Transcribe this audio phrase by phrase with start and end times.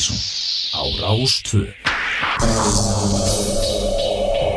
[0.00, 0.16] Mattísson
[0.72, 1.74] á Rástvö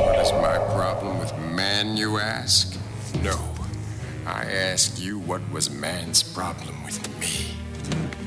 [0.05, 2.77] What is my problem with man, you ask?
[3.21, 3.37] No.
[4.25, 8.22] I ask you, what was man's problem with me?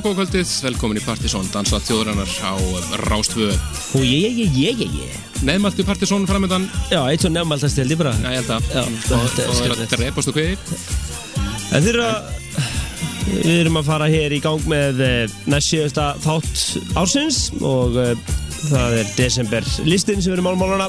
[0.00, 2.56] Já, góð kvöldið, velkomin í Partisón, dansa þjóðrannar á
[3.04, 3.50] Rástvö.
[3.98, 5.16] Og ég, ég, ég, ég, ég.
[5.44, 8.14] Neðmalti Partisón framöndan, Já, eitt svo nefnmaldast held ég bara.
[8.16, 10.56] já, ég held að, Já, og er og það er að drepastu kveðir.
[11.76, 12.30] En þeir eru að,
[13.34, 18.14] við erum að fara hér í gang með eh, næst síðasta þátt ársins og uh,
[18.70, 20.88] það er desember listin sem við erum álmálana.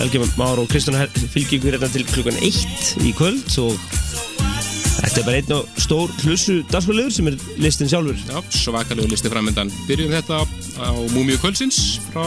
[0.00, 3.78] Helgi Már og Kristján fylgir ykkur hérna til klukkan eitt í kvöld og
[5.16, 8.18] þetta er bara einn og stór hlussu dagsfjölegur sem er listin sjálfur.
[8.28, 9.70] Já, svakalegu listi framöndan.
[9.88, 11.78] Byrjum þetta á Múmiu kvöldsins
[12.10, 12.26] frá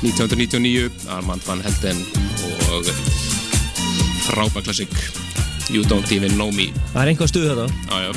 [0.00, 2.00] 1999, Armand van Helden
[2.72, 2.88] og
[4.24, 4.94] frábær klassik
[5.68, 6.70] You Don't Even Know Me.
[6.94, 7.68] Það er einhvað stuð þetta.
[7.90, 8.10] Já, já,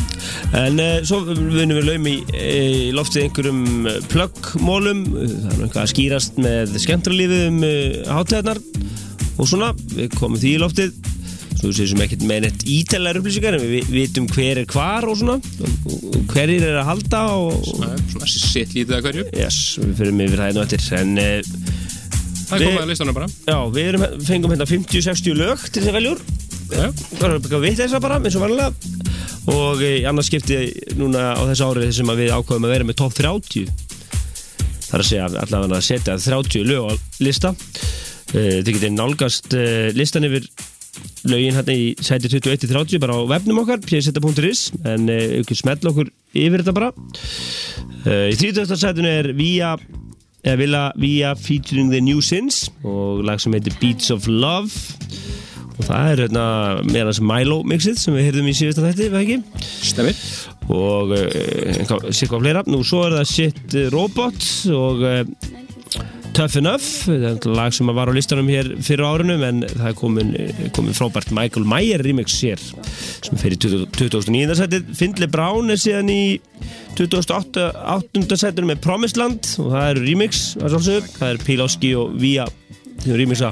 [0.62, 5.84] En uh, svo vinnum við laum í, í loftið einhverjum uh, plöggmólum, það er eitthvað
[5.84, 8.64] að skýrast með skemmtralífið um uh, hátæðnar
[9.38, 10.96] og svona, við komum því í loftið,
[11.58, 15.08] svo við séum ekkert með neitt ítalar upplýsingar en við vi- vitum hver er hvar
[15.10, 19.26] og svona, og, hverjir er að halda og, er svona sitt lítið að hverju.
[19.42, 21.56] yes, við fyrir yfir það einu eftir, en uh,
[22.48, 23.26] Það er komið að listanum bara.
[23.48, 26.22] já, við erum, fengum hérna 50-60 lög til þess að veljur,
[26.72, 28.72] það er eitthvað vitt þess að bara, eins og vanlega,
[29.52, 30.62] og í annars skipti
[31.00, 33.68] núna á þessu árið sem að við ákveðum að vera með top 30
[34.88, 36.94] þar að segja allavega að setja 30 lög á
[37.24, 37.52] lista.
[38.32, 40.48] Eh, þið getið nálgast eh, listan yfir
[41.32, 46.12] lögin hérna í sæti 21-30 bara á webnum okkar pjæsetta.is en eh, ykkur smell okkur
[46.38, 46.92] yfir þetta bara
[48.08, 48.78] Eh, í 30.
[48.80, 49.74] sætinu er Via
[50.46, 54.72] eða Villa Via featuring the New Sins og lag sem heitir Beats of Love
[55.78, 56.46] og það er hérna
[56.88, 59.66] meðan sem Milo mixið sem við heyrðum í síðasta þætti, veð ekki?
[59.90, 60.22] stemmir.
[60.72, 65.22] og uh, sér hvað fleira nú svo er það Shit Robot og uh,
[66.38, 70.28] Tough Enough þetta lag sem var á listanum hér fyrir árunum en það er komin,
[70.76, 74.58] komin frábært Michael Mayer remix hér sem 20 2009.
[74.60, 76.38] setið Findle Brown er síðan í
[77.00, 77.64] 2008.
[77.96, 78.38] 8.
[78.38, 82.46] setinu með Promised Land og það eru remix það er Piloski og Via
[83.02, 83.50] sem remixa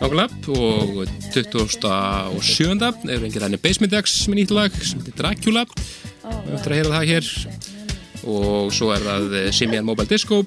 [0.00, 2.90] Nákvæmlega og 27.
[3.06, 6.96] er engið þannig Basement X með nýtt lag sem heitir Dracula við ættum að heyra
[6.96, 7.30] það hér
[8.34, 10.42] og svo er það eh, Simian Mobile Disco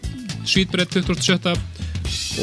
[0.46, 1.54] Sweetbread 27.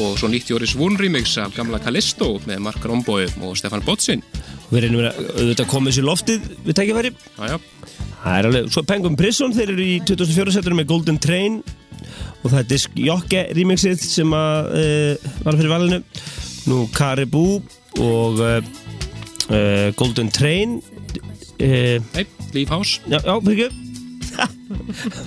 [0.00, 4.22] og svo 90 Óris Wun remix af gamla Callisto með Mark Romboy og Stefan Botsin
[4.70, 7.12] við reynum að auðvitað komið sér loftið við tækifæri.
[8.20, 11.58] Það er alveg, svo Penguin Prison, þeir eru í 2004 setur með Golden Train
[12.40, 16.00] og það er Disk Jokke remixið sem að uh, var fyrir valinu.
[16.70, 17.60] Nú Caribou
[18.00, 18.60] og uh,
[19.98, 20.78] Golden Train
[21.60, 23.00] nei, Leaf House.
[23.10, 23.79] já, já, fyrir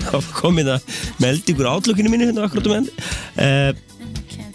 [0.08, 2.90] þá komið það meld ykkur átlökinu mínu hérna akkurat um enn.
[3.38, 3.72] Uh,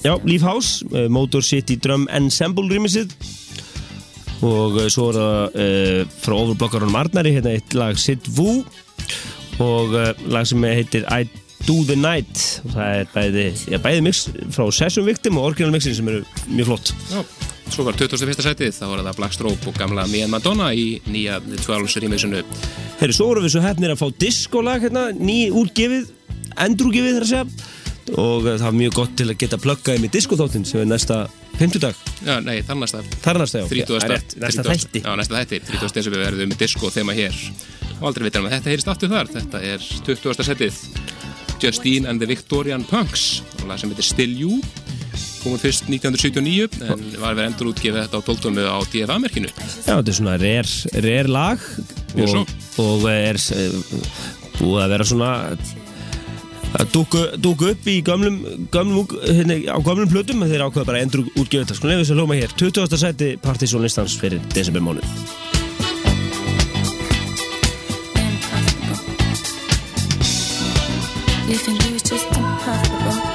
[0.04, 3.14] já, Leaf House uh, Motor City Drum Ensemble remixið.
[4.46, 8.62] Og uh, svo er það frá overblokkarunum Arnari hérna eitt lag Sid Wu
[9.58, 9.94] og
[10.30, 11.26] lag sem heitir I
[11.66, 12.62] Do The Night.
[12.62, 16.22] Og það er bæði, ja, bæði mix frá Session Victim og Original Mixin sem eru
[16.46, 16.94] mjög flott.
[17.10, 17.24] Já,
[17.72, 18.42] svo var 21.
[18.44, 22.42] sætið þá var það Black Strobe og gamla and Madonna í nýja The Twirls remixinu
[22.98, 26.08] Herri, svo vorum við svo hefnir að fá diskolag hérna, ný útgefið,
[26.64, 30.10] endrúgefið þar að segja og uh, það var mjög gott til að geta pluggað í
[30.14, 31.18] diskoþáttin sem er næsta
[31.58, 33.88] 50 dag, Já, nei, þannig að það er næsta já, 30.
[33.88, 34.84] Það er rétt, næsta 30.
[34.86, 35.94] þætti Já, næsta þætti, 30.
[35.98, 37.38] desember verðum við disco þema hér
[37.98, 40.46] og aldrei vitum að þetta heyrist aftur þar þetta er 20.
[40.46, 40.82] setið
[41.58, 44.60] Justine and the Victorian Punks og lag sem heitir Still You
[45.42, 48.64] komum fyrst 1979 en var verið endur útgefið þetta á 12.
[48.68, 51.68] á DFA-merkinu Já, þetta er svona rare, rare lag
[52.18, 52.54] og,
[52.84, 53.40] og er
[54.58, 55.34] búið að vera svona
[56.76, 58.40] að dúku, dúku upp í gömlum,
[58.72, 62.20] gömlum hérna, á gömlum plötum þeir ákveða bara endur útgefið þetta sko nefnir þess að
[62.22, 62.98] hlóma hér 20.
[63.04, 65.06] sæti partysónlistans fyrir desember mánuð
[71.48, 73.27] Leaving you is just impossible.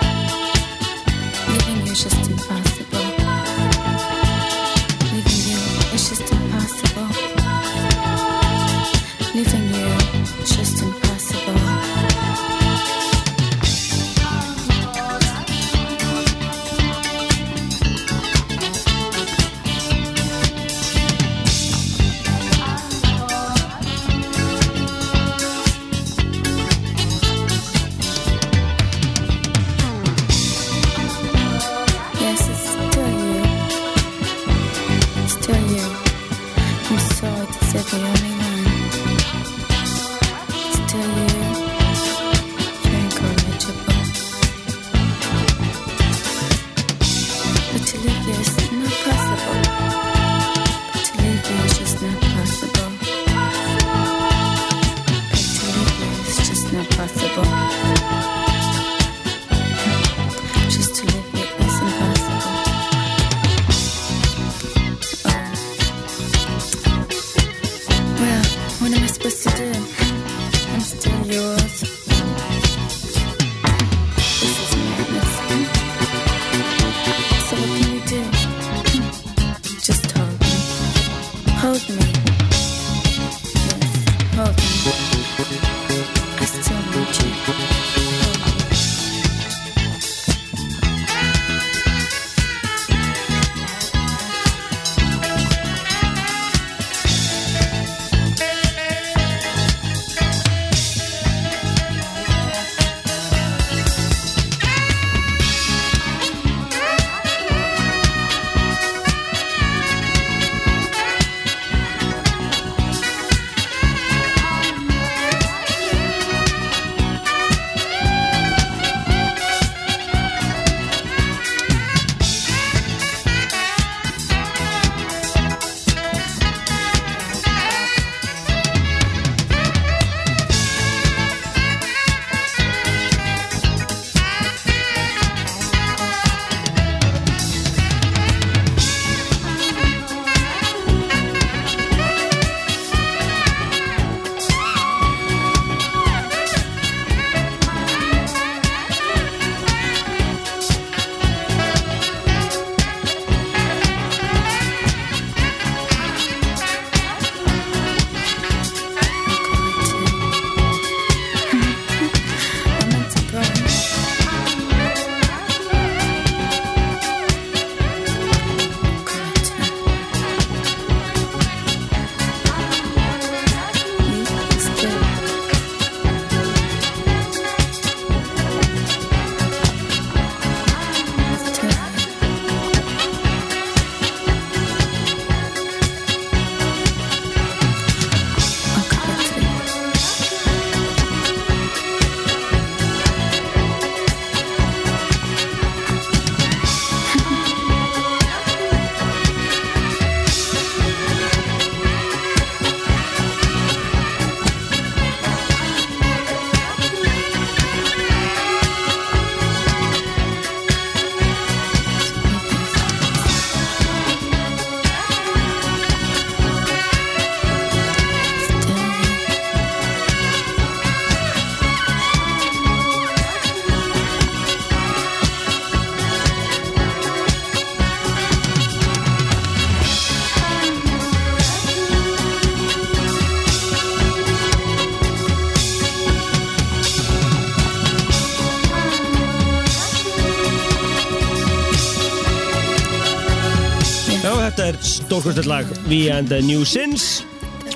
[245.14, 247.26] Stórkvæmstætt lag We and the New Sins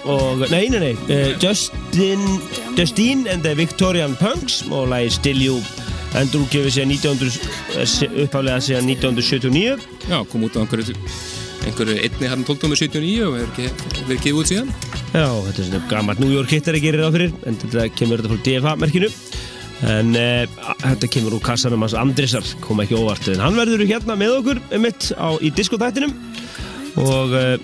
[0.03, 2.21] og, nei, nei, nei uh, Justin,
[2.77, 5.59] Justine and the Victorian Punks og lagi Still You
[6.17, 7.37] endur útgefið síðan 1900
[7.77, 10.95] eh, uppaflega síðan 1979 Já, kom út á einhverju,
[11.67, 12.73] einhverju einni hann 12.
[12.73, 14.73] 79 og verið gefið út síðan.
[15.11, 18.33] Já, þetta er svona gammalt New York hittari gerir það fyrir en þetta kemur þetta
[18.33, 19.11] frá DFA-merkinu
[19.93, 24.17] en uh, þetta kemur úr kassanum hans Andrisar, kom ekki óvart en hann verður hérna
[24.17, 26.17] með okkur mitt á, í diskotættinum
[27.03, 27.57] og uh,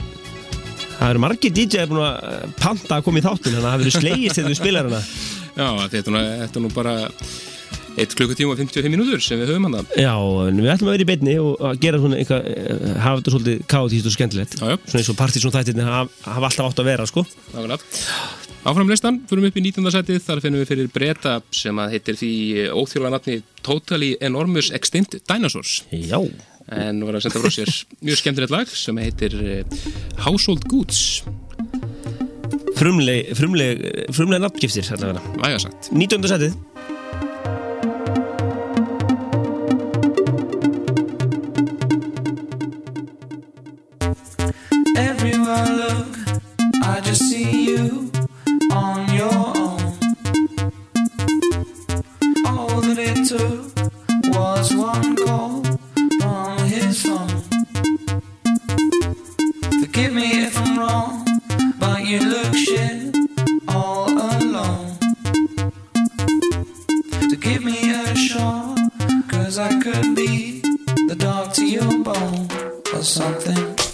[0.97, 3.81] það eru margir DJ búin að eh, panta að koma í þáttin þannig að það
[3.81, 5.01] verður slegist þegar við spilar hana
[5.53, 6.93] Já, þetta er nú, þetta er nú bara
[7.93, 9.91] 1 klukkutíma og 55 mínútur sem við höfum hann að.
[10.01, 10.13] Já,
[10.49, 13.59] við ætlum að vera í beinni og að gera svona eitthvað, eh, hafa þetta svolítið
[13.69, 14.77] kátíst og skemmtilegt Já, já.
[14.81, 17.77] svona eins og partysón þættirni hafa, hafa alltaf átt að vera sko Nákvæmlega.
[18.63, 19.91] Áfram listan, fyrir upp í 19.
[19.91, 22.31] setið, þar finnum við fyrir breyta sem að heitir því
[22.71, 25.81] óþjóla nafni Totally Enormous Extinct Dinosaurs.
[25.91, 26.17] Já,
[26.73, 29.81] En var að senda frá sér mjög skemmtilegt lag sem heitir eh,
[30.25, 31.23] Household Goods,
[32.79, 33.83] frumleg, frumleg,
[34.15, 35.91] frumleg nafngiftir væga sagt.
[35.91, 36.29] 19.
[36.31, 36.57] setið
[44.97, 46.17] Everywhere I look,
[46.83, 48.11] I just see you
[48.71, 49.81] on your own.
[52.45, 53.73] All that it took
[54.33, 55.72] was one call
[59.81, 61.25] Forgive me if I'm wrong,
[61.79, 63.15] but you look shit
[63.67, 64.99] all alone.
[67.29, 68.77] To give me a shot,
[69.27, 70.61] cause I could be
[71.07, 72.47] the dog to your bone
[72.93, 73.92] or something.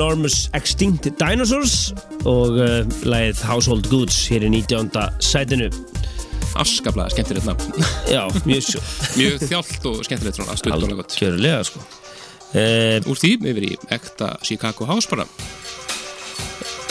[0.00, 1.90] Enormous Extinct Dinosaurs
[2.24, 4.88] og uh, lagið Household Goods hér í 19.
[5.20, 5.66] sætinu
[6.56, 7.84] Afskaplega skemmtilegt nafn.
[8.14, 8.80] Já, mjög svo
[9.18, 11.12] mjög þjált og skemmtilegt svona, og gott.
[11.18, 15.28] Algjörlega sko uh, Úr því yfir í ekta Chicago House bara.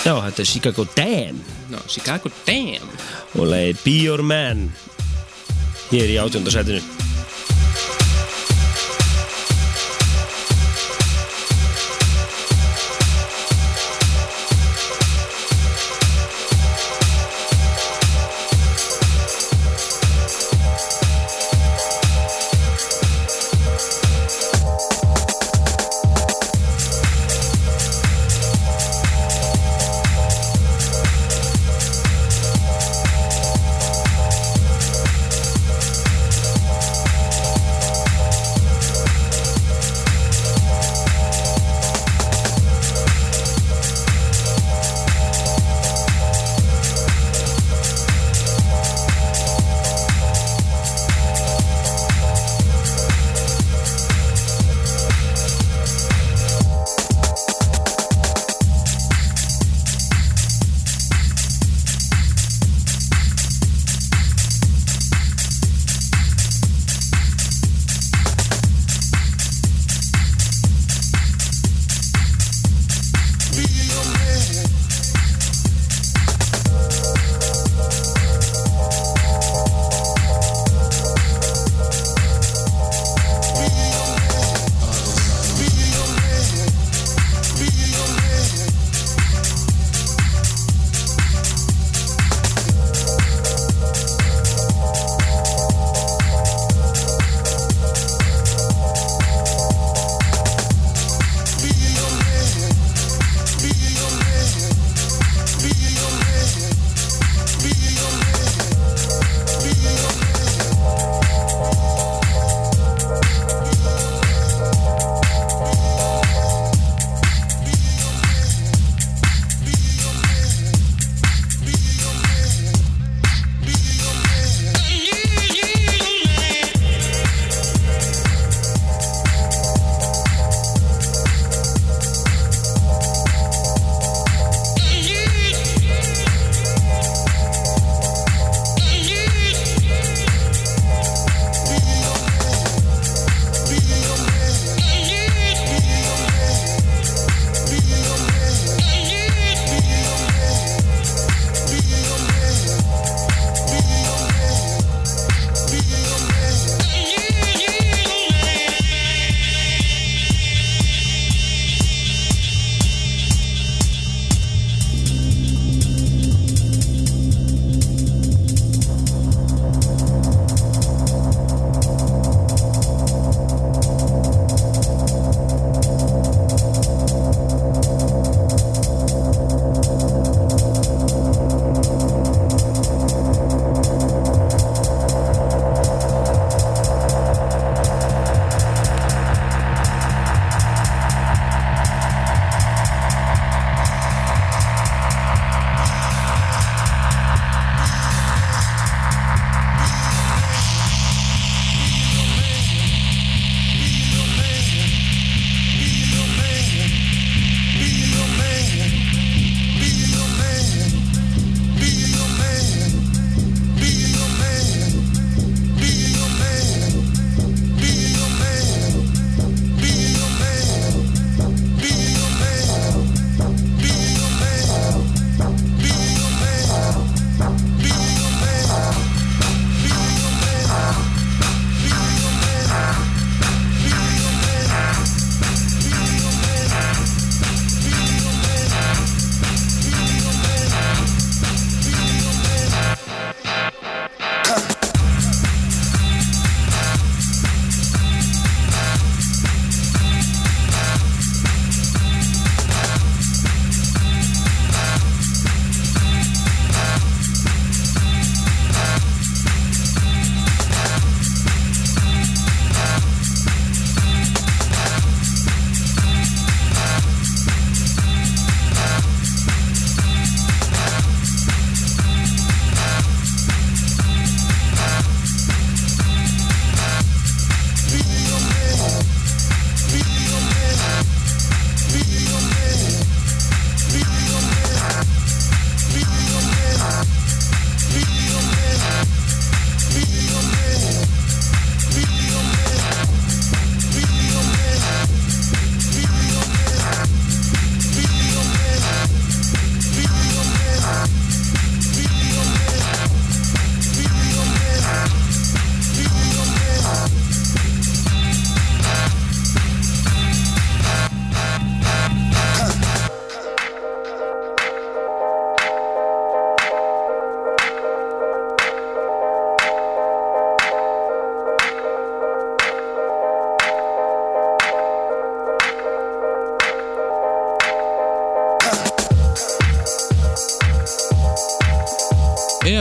[0.05, 1.41] Já, þetta er Chicago Dam
[1.73, 2.93] No, Chicago Damn.
[3.33, 4.67] og lagið Be Your Man
[5.89, 6.45] hér í 18.
[6.53, 6.98] sætinu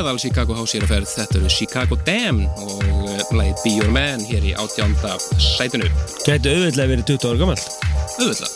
[0.08, 4.22] meðal Chicago House hér að ferð þetta eru Chicago Dam og lagið Be Your Man
[4.24, 5.88] hér í átjánda sætinu
[6.24, 7.58] Gæti auðvitað verið 20 ára gammal
[8.16, 8.54] auðvitað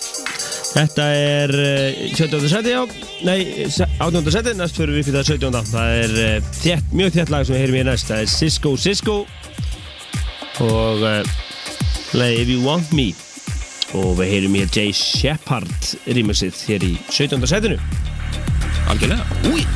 [0.72, 2.46] Þetta er uh, 17.
[2.48, 2.80] seti á
[3.28, 4.30] Nei, se- 18.
[4.32, 5.68] seti, næst fyrir við fyrir það 17.
[5.74, 8.72] Það er uh, þétt, mjög þétt lag sem við heyrum í næst Það er Cisco
[8.80, 9.18] Cisco
[10.64, 11.20] og uh,
[12.16, 13.10] lagið If You Want Me
[13.92, 17.44] og við heyrum hér Jay Shepard remixið hér í 17.
[17.52, 17.76] setinu
[18.88, 19.66] algjörlega Úi.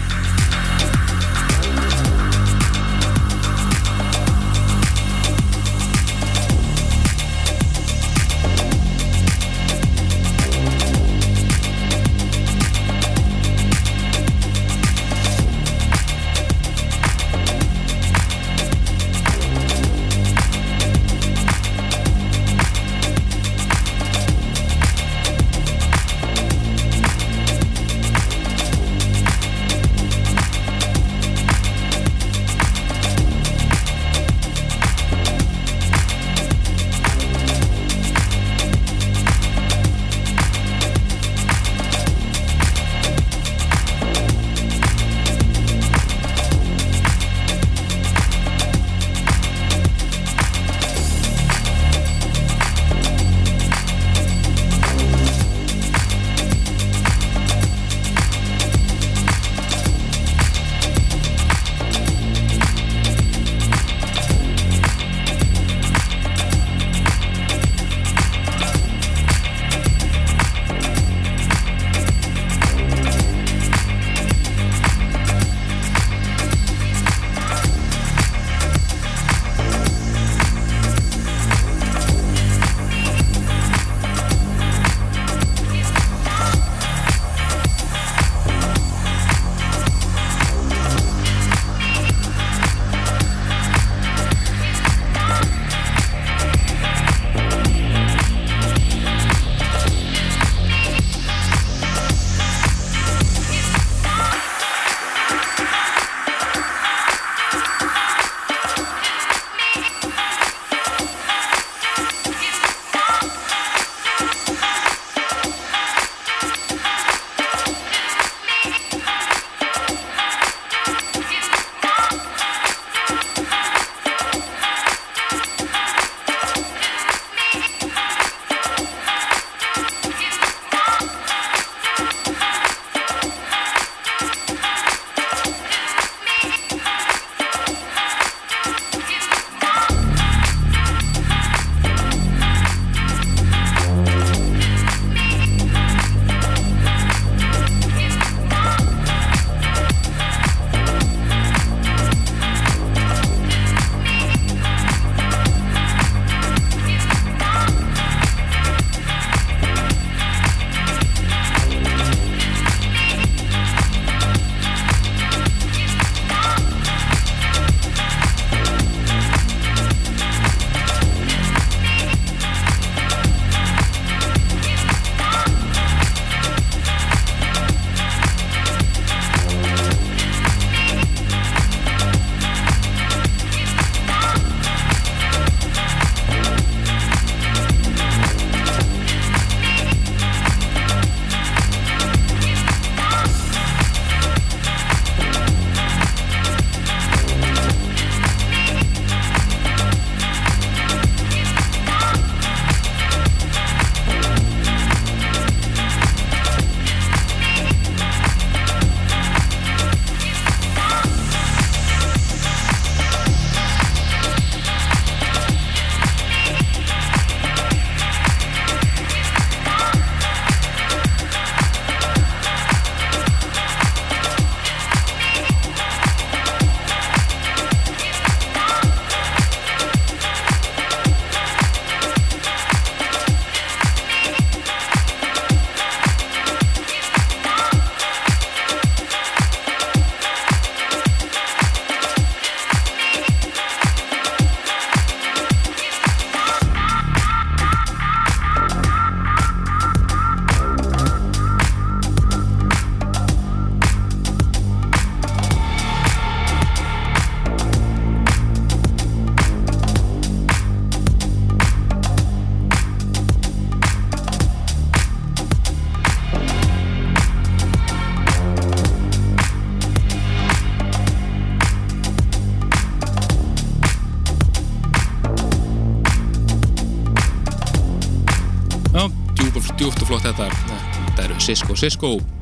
[281.77, 282.37] Cisco Cisco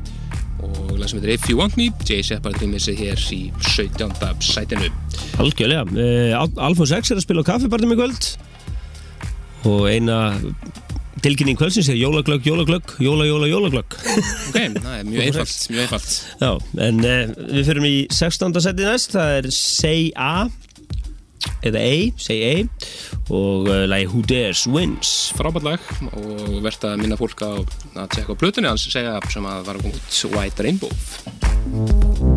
[0.65, 3.41] og lag sem heitir If You Want Me Jay Shepard rýmisið hér í
[3.75, 4.13] 17.
[4.41, 4.87] sætinu
[5.43, 5.83] Algjörlega.
[5.91, 8.29] Uh, Alfons X er að spila á kaffibarnum í kvöld
[9.65, 10.17] og eina
[11.25, 13.95] tilkynning kvöldsins er jólaglögg, jólaglögg, jóla, jóla, jólaglögg.
[14.51, 16.11] ok, það er mjög einfalt, mjög einfalt
[16.43, 16.51] Já,
[16.87, 18.61] en uh, við fyrum í 16.
[18.67, 20.45] seti næst, það er Say A
[21.65, 22.53] eða A, Say A
[23.29, 25.33] og uh, lagi Who Dares Wins.
[25.37, 29.45] Frábært lag og verðt að minna fólk á að tjekka á plötunni hans segja sem
[29.49, 32.34] að var að koma út White Rainbow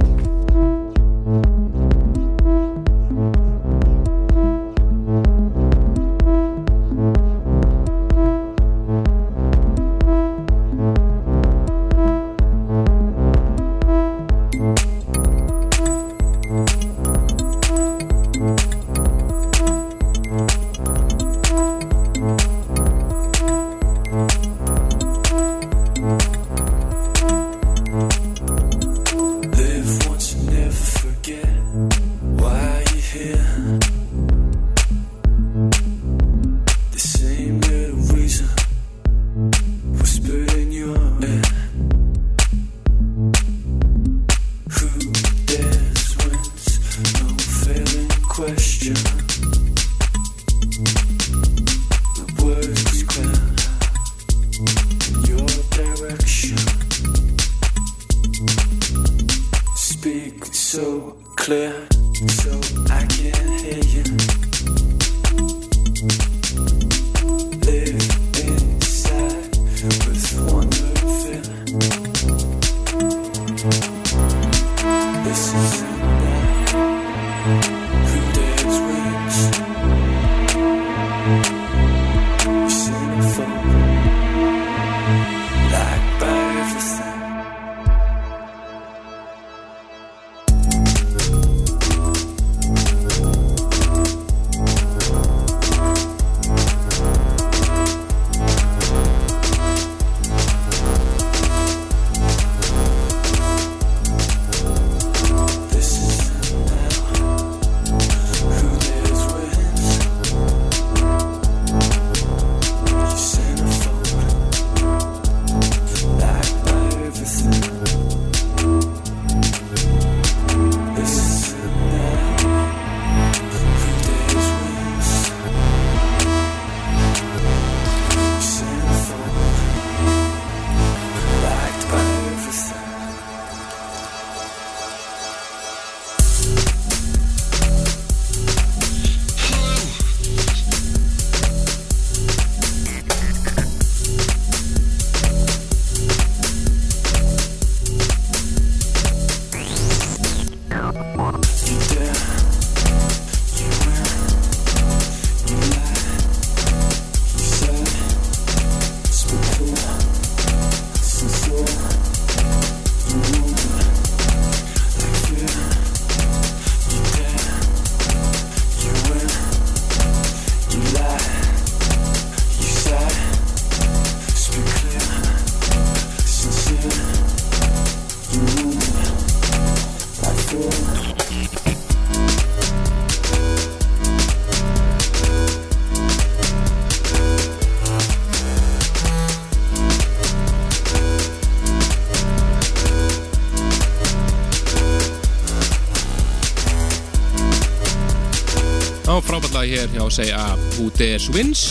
[200.09, 200.43] hjá segja
[200.79, 201.63] Who Dares Wins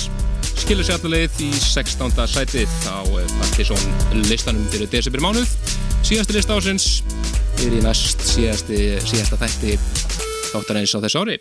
[0.58, 2.12] skilur sér allavegið í 16.
[2.30, 3.02] sætið á
[3.40, 5.50] Partiðsson listanum fyrir desibir mánuð
[6.06, 6.86] síðasti list ásins
[7.64, 9.78] er í næst síðasti, síðasta þætti
[10.52, 11.40] þáttarins á þessu ári.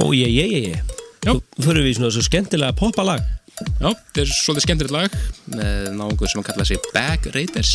[0.00, 0.96] Ó, ég, ég, ég.
[1.22, 1.36] Þú
[1.68, 3.22] fyrir við svona svo skemmtilega poppalag
[3.60, 5.16] Já, þetta er svolítið skemmtilegt lag
[5.52, 7.74] með náungur sem að kalla sig Bag Raiders.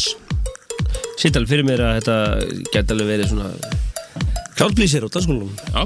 [1.21, 2.21] Sitt alveg fyrir mér að þetta
[2.73, 3.83] geti alveg verið svona
[4.55, 5.83] Klállblísir á dansskólum Já,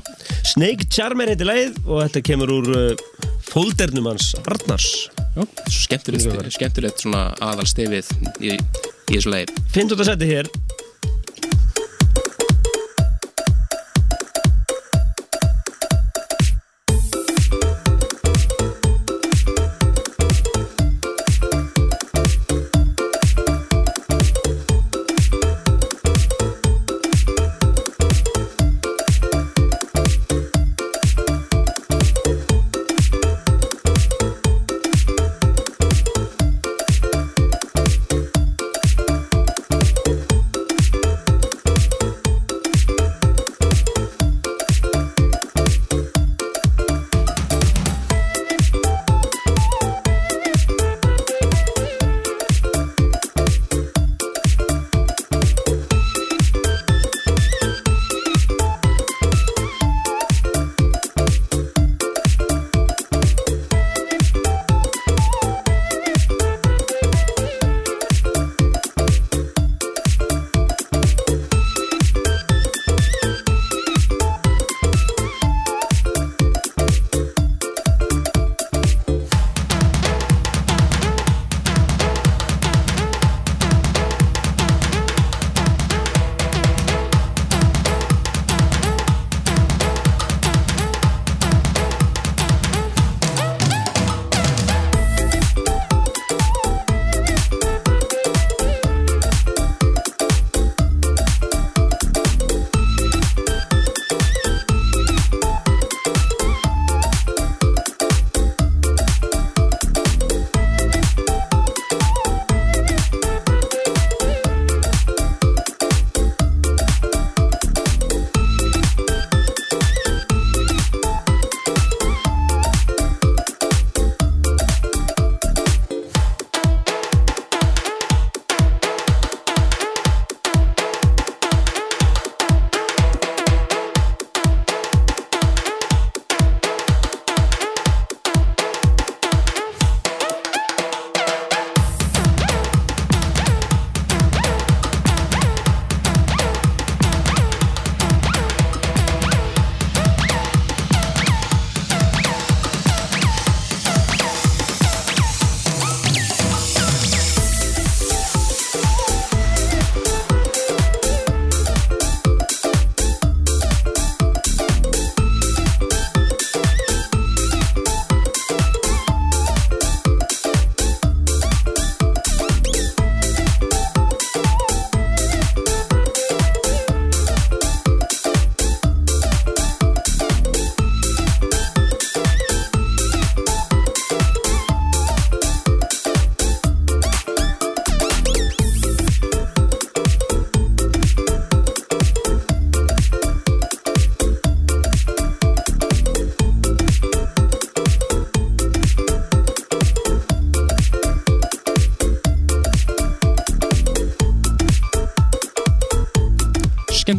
[0.59, 3.03] Snake Charmer heitir lagið og þetta kemur úr uh,
[3.47, 4.89] fóldernum hans Arnars.
[5.71, 8.09] Skemmtilegt, skemmtilegt svona aðalstefið
[8.43, 9.55] í, í þessu lagi.
[9.77, 10.03] 15.
[10.09, 10.49] seti hér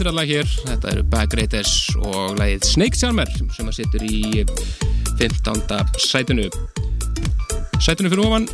[0.01, 4.44] skemmtir lag hér, þetta eru Bag Raiders og lagið Snake Charmer sem að setur í
[5.18, 5.74] 15.
[6.01, 6.46] sætinu.
[7.84, 8.46] Sætinu fyrir ofan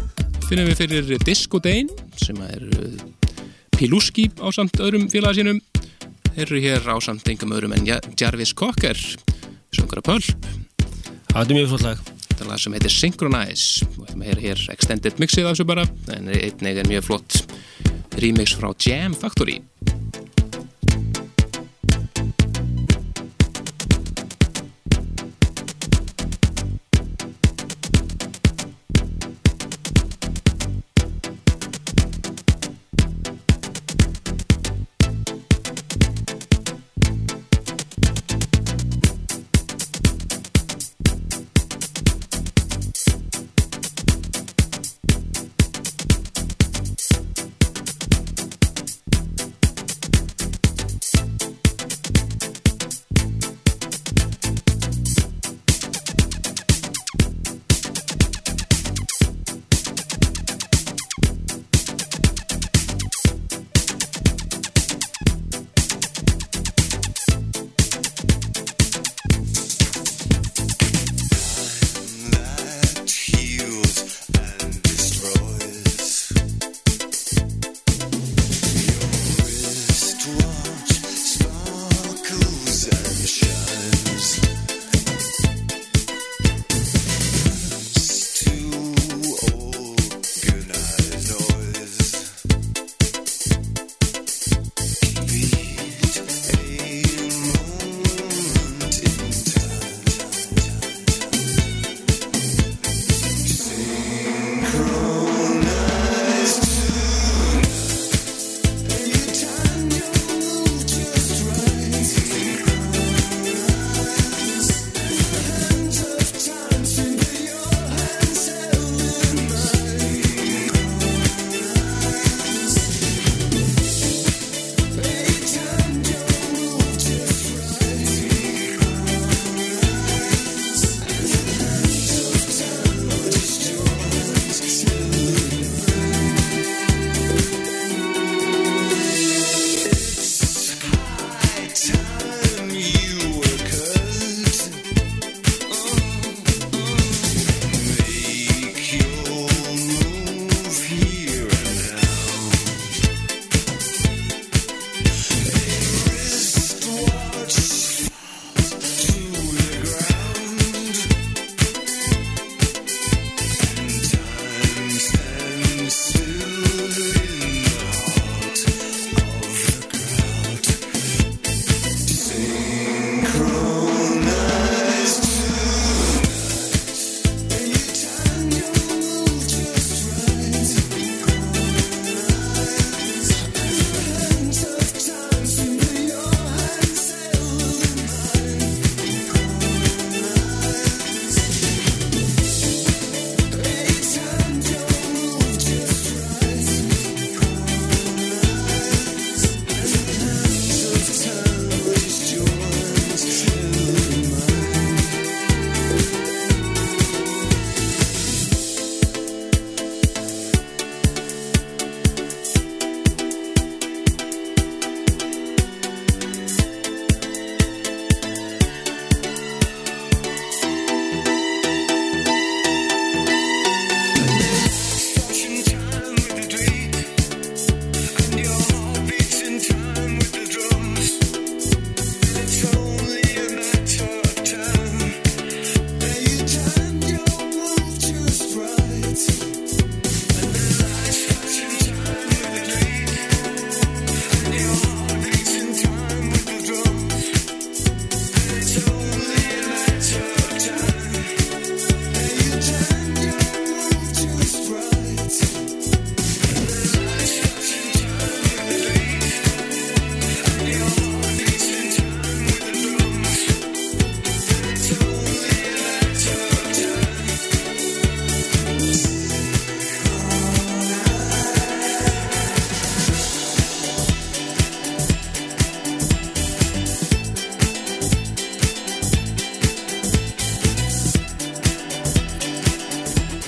[0.49, 2.64] finnum við fyrir Disco Dane sem er
[3.76, 5.61] Piluski á samt öðrum félaga sínum.
[6.32, 8.99] Þeir eru hér á samt engum öðrum en Ja- Jarvis Cocker
[9.70, 10.51] söngur að pölp
[11.30, 13.86] Það er mjög flott þetta er lag sem heitir Synchronize.
[14.01, 17.42] Og að heyra hér extended mixið af þessu bara en einnig er mjög flott
[18.18, 19.61] remix frá Jam Factory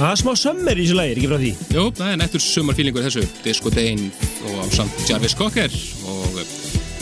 [0.08, 1.48] Það er smá sömmer í þessu lagi, er ekki frá því?
[1.74, 3.22] Jú, það er nettur sumarfílingur þessu.
[3.44, 4.06] Disco Dane
[4.48, 5.74] og samt Jarvis Cocker
[6.08, 6.38] og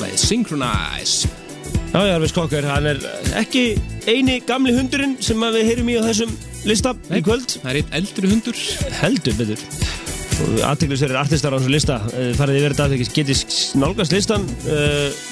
[0.00, 1.28] Lagið Synchronize.
[1.92, 2.98] Já, Jarvis Kokker, hann er
[3.38, 3.62] ekki
[4.10, 6.34] eini gamli hundurinn sem við heyrum í á þessum
[6.66, 7.54] lista í kvöld.
[7.60, 8.62] Það er eitt eldri hundur.
[8.98, 9.62] Heldur betur.
[10.72, 13.44] Aðteglisverðir artistar á þessu lista uh, farið yfir þetta þegar getið
[13.84, 15.22] nálgast listan uh,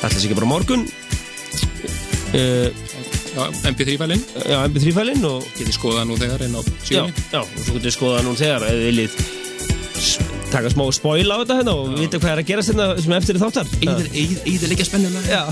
[0.00, 0.88] ætla sér ekki bara morgun.
[2.32, 2.99] Uh, Já,
[3.38, 7.94] MP3-fælinn já, MP3-fælinn og Getið skoðað nú þegar inn á síðan já, og svo getið
[7.96, 9.20] skoða nú þegar ef þið viljið
[10.50, 13.38] taka smá spoil á þetta hérna og vita hvað er að gerast hérna sem eftir
[13.38, 13.68] í þáttar
[14.50, 15.22] Íðir leikja spennuna.
[15.28, 15.42] Já.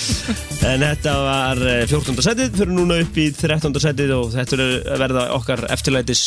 [0.66, 2.20] En þetta var eh, 14.
[2.26, 3.76] setið fyrir núna upp í 13.
[3.80, 6.24] setið og þetta er að verða okkar eftirlætis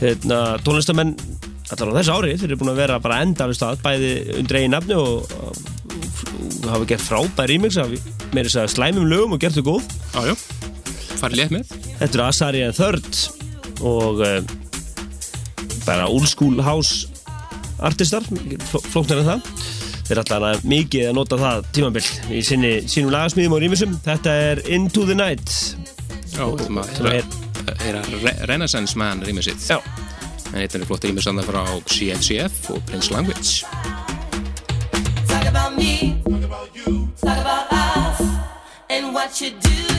[0.00, 1.16] hérna, tónlistamenn
[1.74, 4.60] allar á þessu ári, þeir eru búin að vera bara enda alveg stað, bæði undir
[4.60, 5.75] eigin og, og
[6.66, 7.92] hafa gert frábær remix af
[8.34, 9.90] meira þess að slæmum lögum og gert þau góð.
[10.14, 10.34] Já, já.
[11.16, 11.74] Farið létt með.
[12.00, 13.20] Þetta eru Asari and Third
[13.86, 14.40] og uh,
[15.86, 17.06] bara old school house
[17.84, 18.24] artistar,
[18.70, 19.50] fló- flóknar en það.
[20.06, 24.34] Þeir er alltaf mikið að nota það tímabill í sinni, sínum lagasmíðum og rýmisum þetta
[24.52, 25.50] er Into the Night.
[26.36, 29.80] Já, þetta sem maður er- er að Re- Renaissance Man rýmið sitt Já.
[30.52, 33.66] En þetta er flott rýmið sann frá CNCF og Prince Language
[35.76, 37.08] Talk about me.
[37.20, 38.22] Talk about us.
[38.88, 39.95] And what you do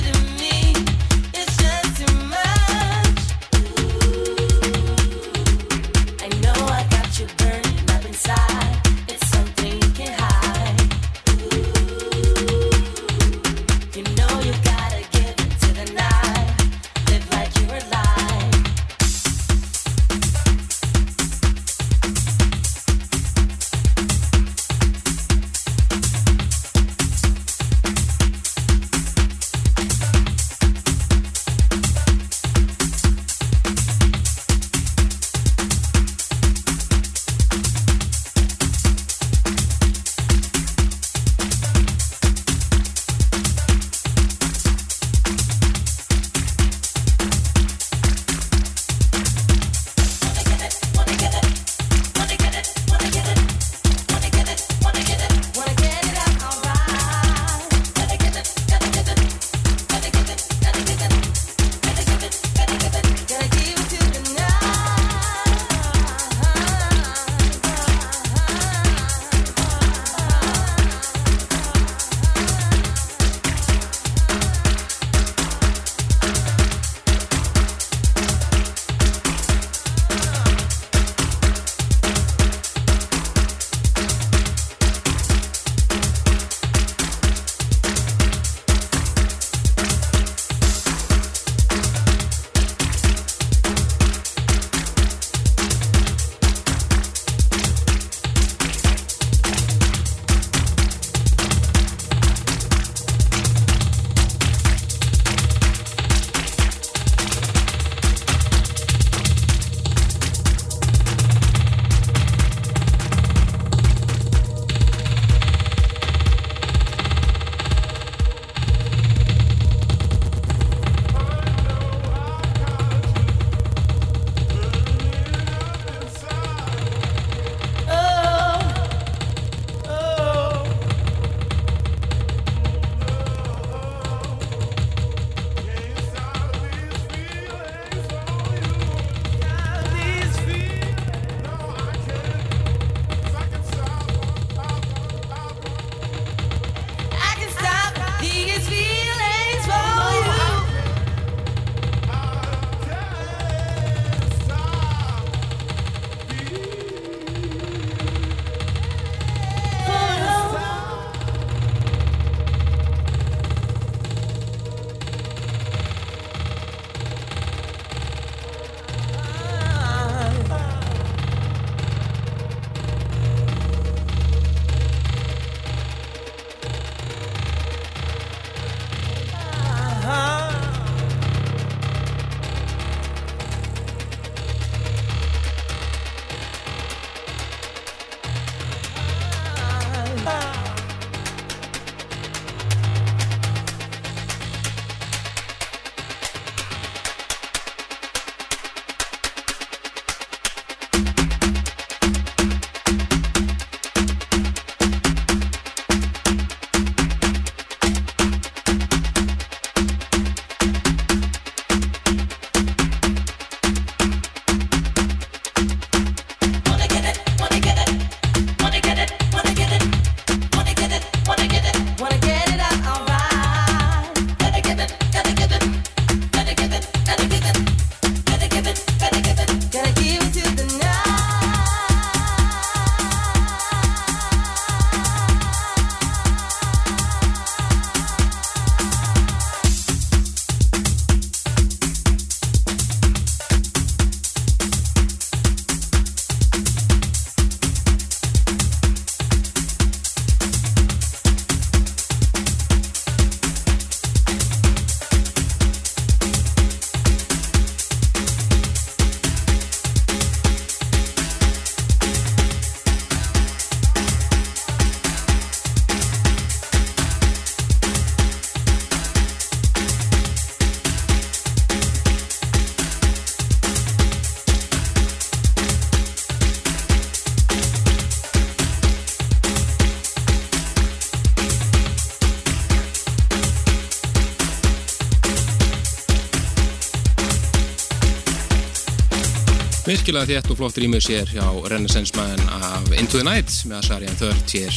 [290.08, 294.14] Virkilega þétt og flott rýmur sér hjá Renaissance Man af Into the Night með Asarian
[294.16, 294.76] Third hér.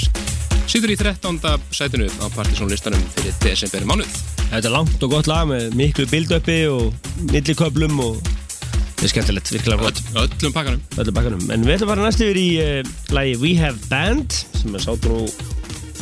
[0.66, 1.36] Sýtur í 13.
[1.70, 4.16] sætinu á partysónlistanum fyrir desember mánuð.
[4.48, 9.52] Þetta er langt og gott lag með miklu bildöppi og milliköplum og þetta er skemmtilegt,
[9.54, 10.00] virkilega flott.
[10.16, 10.82] Öll, öllum pakkanum.
[10.98, 14.34] öllu bakkanum en við ætlum að fara næst yfir í uh, lagi We Have Band
[14.34, 15.20] sem er sátt nú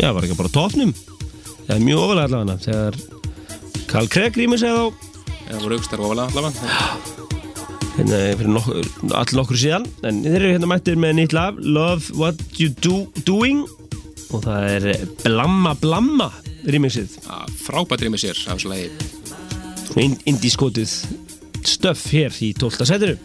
[0.01, 0.97] já, var ekki bara á topnum
[1.67, 5.05] það er mjög ofalega allavega þegar Carl Craig rýmur sig þá
[5.49, 6.98] Það voru aukstar ofalega allavega.
[7.99, 8.89] Hérna fyrir nokkur,
[9.19, 9.87] all nokkur síðan.
[10.07, 13.65] En þeir eru hérna mættir með nýtt lag Love What You Do Doing.
[14.29, 16.29] Og það er Blamma Blamma
[16.69, 17.17] rýmingsið
[17.63, 18.91] frábært rýmur sér af þessu lagi.
[19.95, 20.93] Og indie skotið
[21.69, 22.87] stöff hér í 12.
[22.89, 23.17] setinu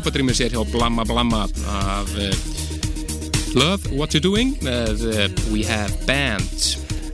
[0.00, 2.30] frábært rýmur sér hjá Blamma Blamma af uh,
[3.52, 6.54] Love What You Doing með uh, We Have Band.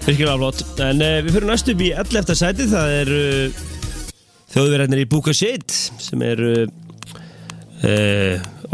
[0.06, 0.60] Virkilega flott.
[0.84, 2.30] En uh, við fyrir næstu upp í 11.
[2.38, 3.10] sæti Það er
[4.54, 5.66] þjóðverðarnir í Búka Shade
[5.98, 6.44] sem er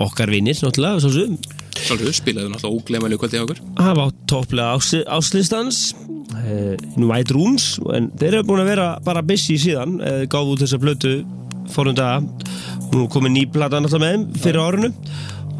[0.00, 1.32] okkar vinnir náttúrulega, svo sem.
[1.82, 3.62] Sjálfur spilaðu náttúrulega óglemalega kvöldi á okkur.
[3.80, 5.80] Hafa á topplega ás- áslistans
[6.38, 10.54] eh, in White Rooms en þeir eru búin að vera bara busy síðan eh, gáðu
[10.58, 11.16] út þessa blötu
[11.72, 12.20] fórum daga
[12.92, 14.92] nú komið ný plata náttúrulega með þeim fyrir árinu.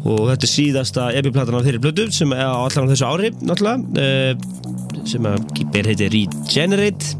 [0.03, 4.03] Og þetta er síðasta epi-platan af þeirri blötu sem er á allan þessu ári náttúrulega
[4.03, 7.13] eh, sem að ber heiti Regenerate.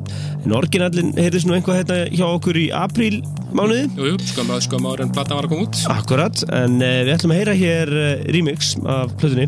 [0.43, 3.21] En orginallin heyrðist nú einhvað hérna hjá okkur í apríl
[3.55, 3.85] mánuði.
[3.95, 5.79] Jú, jú, skömm að skömm ára en platan var að koma út.
[5.93, 9.47] Akkurat, en uh, við ætlum að heyra hér uh, remix af plötunni.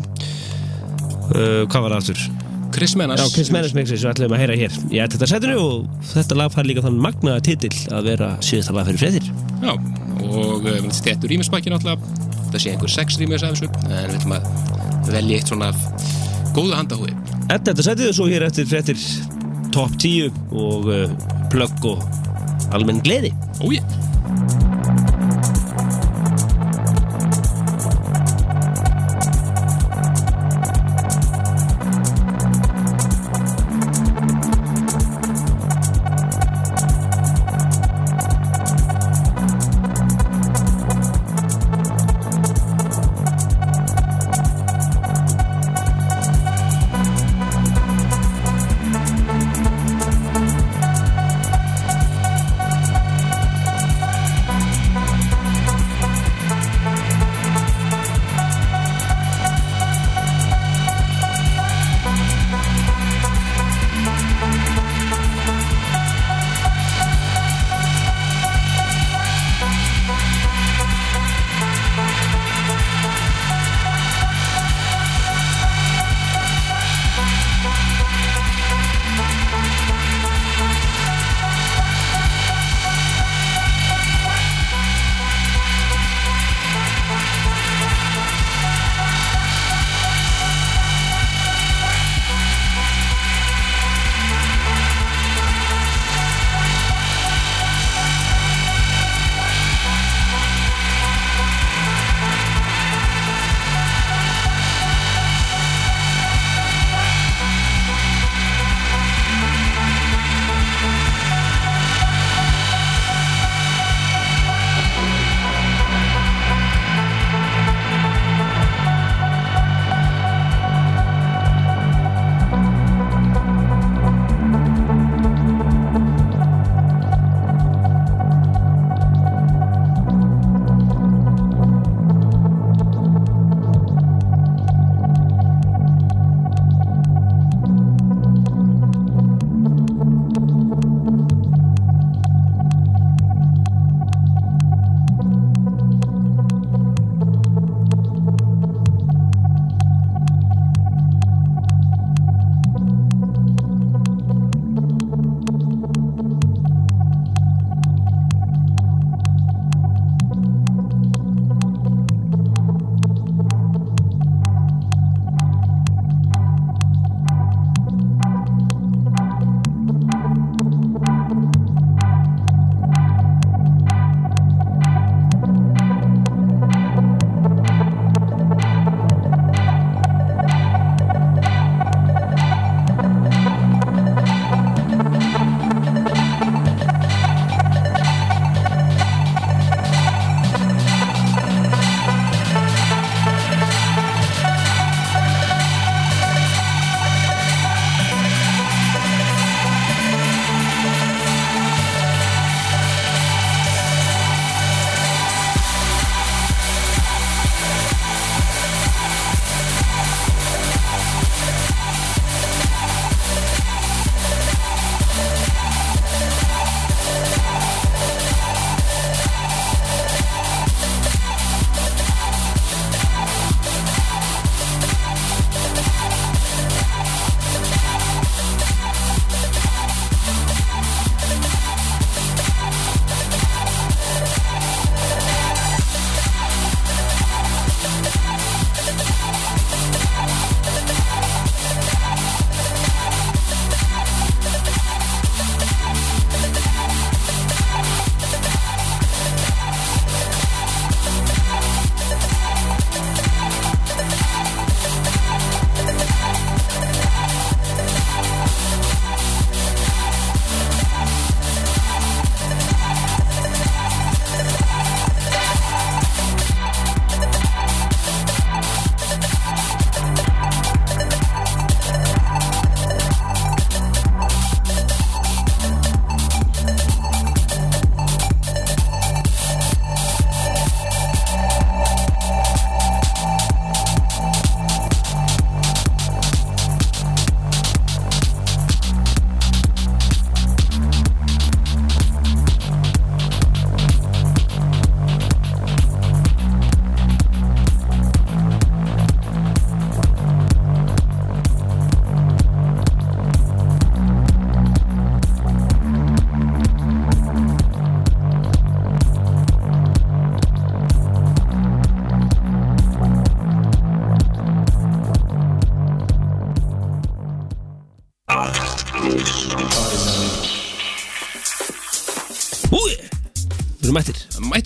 [1.34, 2.26] Uh, Hvað var það aftur?
[2.74, 5.28] Chris Menas Já, Chris Menes mixi sem við ætlum að heyra hér Ég ætti þetta
[5.30, 9.30] setinu og þetta lag fær líka þann magnaða titill að vera síðasta lag fyrir fréttir.
[9.62, 9.72] Já,
[10.26, 12.26] og uh, þetta rýmisbakki náttúrulega.
[12.52, 15.72] Það sé einhver sex rýmis af þessu en við ætlum að velja eitt svona
[16.56, 17.12] góða handahúi
[17.46, 19.02] Þetta þetta setið og svo hér eftir fréttir
[19.74, 21.04] top 10 og uh,
[21.52, 22.02] plögg og
[22.74, 23.30] almenn gleði.
[23.62, 23.78] Ói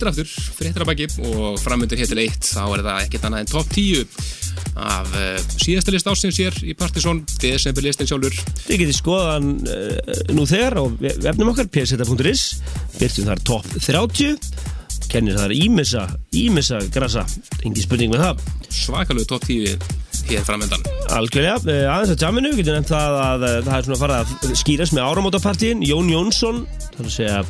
[0.01, 3.43] mættir aftur, fréttir að baki og framöndir hér til eitt, þá er það ekkert annað
[3.43, 3.99] en top 10
[4.81, 8.35] af uh, síðasta list ásins hér í Partisón, desember listin sjálfur.
[8.65, 10.83] Þið getið skoðan uh, nú þegar á
[11.27, 12.45] vefnum okkar pseta.is
[12.97, 16.05] byrjum þar top 30 kennir þar ímissa
[16.39, 17.25] ímissa grasa,
[17.65, 19.75] engi spurning með það Svakalegu top 10
[20.31, 20.85] hér framöndan.
[21.13, 24.95] Algjörlega, uh, aðeins að jamminu getur nefnt það að það er svona farið að skýrast
[24.97, 26.63] með áramótapartíin, Jón Jónsson
[26.95, 27.43] þannig að segja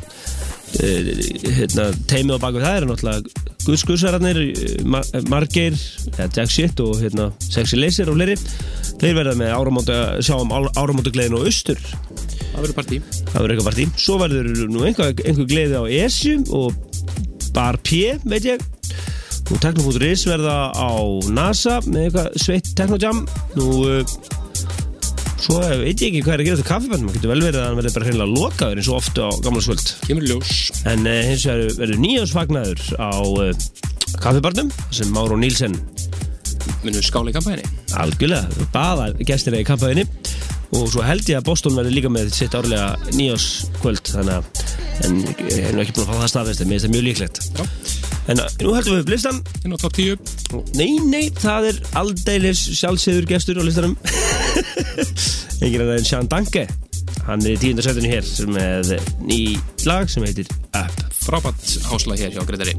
[0.82, 4.40] hérna, teimið á baku það er náttúrulega guðskuðsararnir
[4.90, 5.76] ma Margeir,
[6.16, 8.36] eða Jack Shit og hérna, Sexy Laser og fleiri.
[9.02, 11.78] Þeir verða með áramóta, sjáum áramótagleðin og austur.
[12.52, 13.00] Það verður partí.
[13.30, 13.86] það verður eitthvað partí.
[14.02, 16.74] Svo verður nú einhver, einhver gleði á ESU og
[17.52, 18.62] Bar P veit ég.
[19.52, 20.92] Og Techno.is verða á
[21.28, 23.24] NASA með eitthvað sveitt Technojam.
[23.58, 23.66] Nú
[25.42, 27.66] svo veit ég ekki hvað er að gera þetta kaffiband maður getur vel verið að
[27.66, 30.52] hann verður bara hreinlega lokaður eins og ofta á gamla svöld Kemur ljós.
[30.86, 33.50] en uh, hins vegar verður nýjánsfagnaður á uh,
[34.22, 35.74] kaffibarnum sem Máru Nílsen
[36.82, 37.66] Minnum skála í kampæni.
[37.98, 40.06] algjörlega baða gestir í kampaðinni
[40.72, 44.62] og svo held ég að Boston verður líka með sitt árlega nýjáskvöld þannig að
[45.02, 45.18] en
[45.50, 47.64] ég hef ekki búin að fá það staðfest en mér finnst það mjög líklegt Já.
[48.32, 50.32] en nú heldum við upp listan Inn á top 10.
[50.78, 53.98] nei, nei, það er aldeilis sjálfsöður gestur á listanum
[54.62, 56.66] að það er Sean Danke
[57.26, 59.40] hann er í tíundarsætunni hér með ný
[59.86, 62.74] lag sem heitir Up Frábært hásla hér hjá Gretari.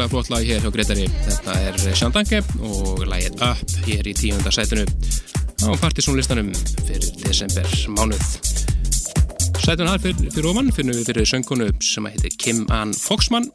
[0.00, 1.06] Virkilega flott lag hér hjá Gretari.
[1.26, 4.86] Þetta er Sjandange og lagið Up hér í tíunda sætinu.
[5.60, 6.48] Á partysónlistanum
[6.86, 8.24] fyrir desember mánuð.
[9.60, 13.50] Sætun hann fyrir, fyrir ofan finnum við fyrir söngkonu sem heitir Kim Ann Foxman.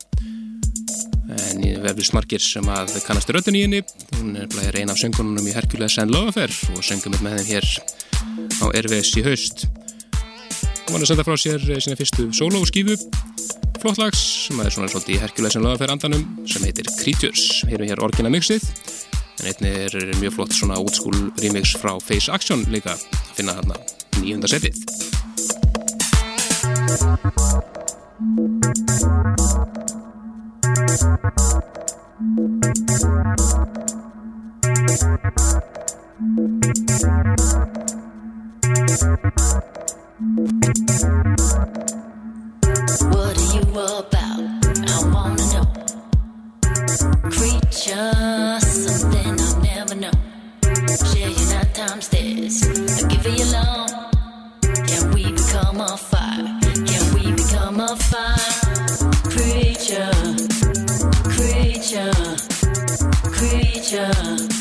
[1.33, 3.81] En í veflist margir sem að kannast röddun í henni.
[4.19, 7.55] Hún er bara eina af söngkonunum í Hercules and Love Affair og söngum með þeim
[7.55, 7.71] hér
[8.61, 9.65] á Erfis í haust.
[10.85, 12.99] Hún var að senda frá sér eh, sína fyrstu solo skífu
[13.85, 15.19] flott lags sem er svona svolítið
[15.59, 17.43] and Love Affair andanum sem heitir Creatures.
[17.69, 18.65] Hér hér orginal mixið
[19.43, 23.05] en einnig er mjög flott svona school remix frá Face Action líka að
[23.37, 23.77] finna þarna
[24.23, 24.81] nýjunda setið
[42.85, 44.43] What are you about?
[44.77, 45.67] I wanna know.
[47.31, 50.19] Creature, something I've never known.
[51.11, 51.29] Share.
[52.57, 53.45] I give you.
[54.87, 56.59] Can we become a fire?
[56.61, 58.37] Can we become a fire?
[59.33, 60.11] Creature,
[61.33, 62.13] creature,
[63.31, 64.54] creature.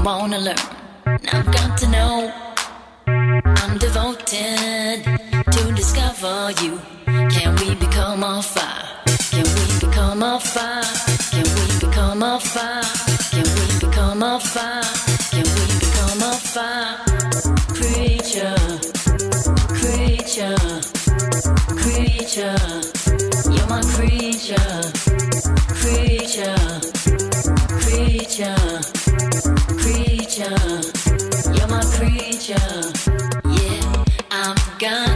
[0.00, 0.56] Me wanna learn.
[1.32, 2.32] I've got to know.
[3.06, 5.04] I'm devoted
[5.52, 6.80] to discover you.
[7.30, 8.88] Can we become a fire?
[9.30, 10.82] Can we become a fire?
[11.32, 12.82] Can we become a fire?
[13.30, 14.82] Can we become a fire?
[15.32, 16.96] Can we become a fire?
[17.78, 18.56] Creature,
[19.78, 20.56] creature,
[21.82, 22.58] creature.
[23.52, 24.70] You're my creature,
[25.80, 26.60] creature,
[27.80, 28.99] creature,
[29.42, 30.56] creature.
[31.54, 32.54] You're my creature.
[33.44, 35.09] Yeah, I'm got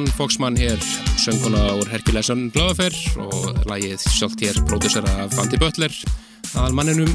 [0.00, 0.78] Ann Foxman hér,
[1.20, 5.92] sönguna úr Herculesan Blöðafer og lagið sjálft hér pródusera af Andy Butler,
[6.54, 7.10] aðal manninum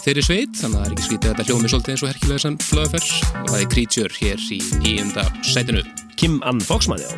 [0.00, 2.56] þeirri sveit, þannig að það er ekki skvítið að þetta hljómi svolítið eins og Herculesan
[2.62, 3.08] Blöðafer
[3.42, 5.82] og það er Creature hér í nýjunda sætinu.
[6.16, 7.12] Kim Ann Foxman, já.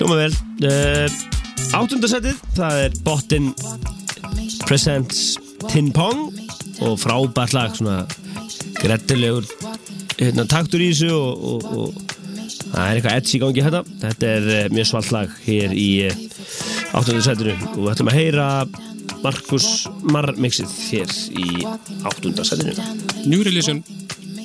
[0.00, 0.34] Hljóma vel.
[0.66, 3.52] Uh, Áttundasætið, það er Bottin
[4.66, 5.22] Presents
[5.68, 6.32] Tin Pong
[6.82, 8.02] og frábært lag, svona
[8.82, 9.46] grettilegur
[10.18, 12.05] hérna, taktur í þessu og, og, og
[12.72, 13.82] það er eitthvað edge í gangi hérna.
[14.02, 16.22] Þetta er uh, mjög svalt lag hér í uh,
[16.96, 18.48] áttundasætinu og við ætlum að heyra
[19.24, 19.68] Markus
[20.12, 21.66] Marr mixið hér í
[22.06, 22.76] áttundasætinu.
[23.26, 23.82] New Religion,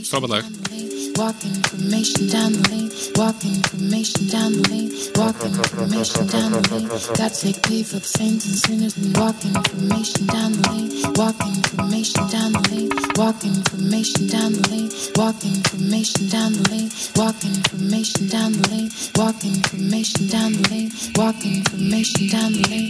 [0.07, 0.70] frábært lag.
[1.15, 6.87] Walking information down the lane, walking information down the lane, walking information down the lane.
[7.15, 11.55] God take pay for the saints and sinners and walking information down the lane, walking
[11.55, 17.55] information down the lane, walking information down the lane, walking information down the lane, walking
[17.55, 22.89] information down the lane, walking information down the lane, walking information down the lane.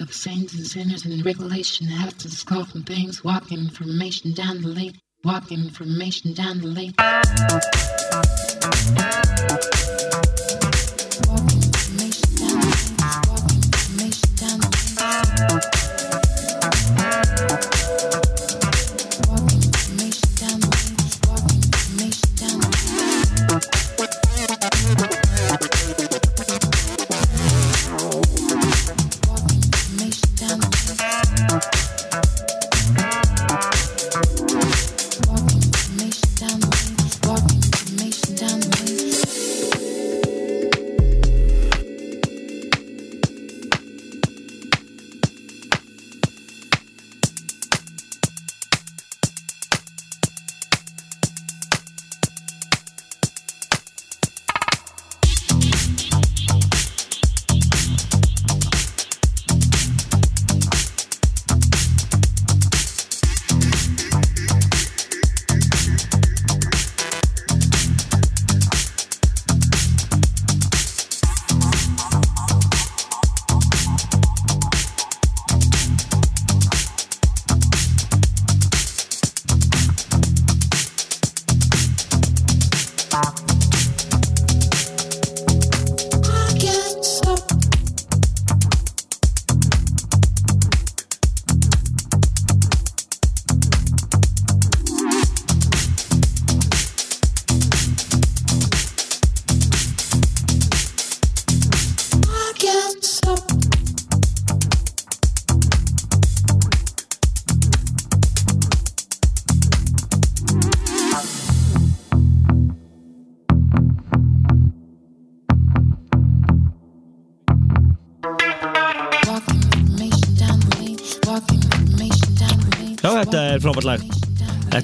[0.00, 3.22] of saints and sinners and regulation have to call from things.
[3.24, 4.94] Walking information down the lane.
[5.24, 6.94] Walking information down the lane.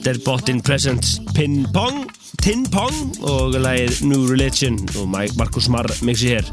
[0.07, 2.05] Þetta er Bottin Presents Pin Pong,
[2.39, 6.47] Tin Pong og lagið New Religion og Markus Marr mixi hér.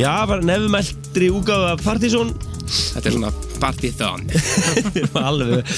[0.00, 2.30] Já, var nefnmæltri úgáða af Partizón.
[2.64, 4.24] Þetta er svona partython
[5.28, 5.68] alveg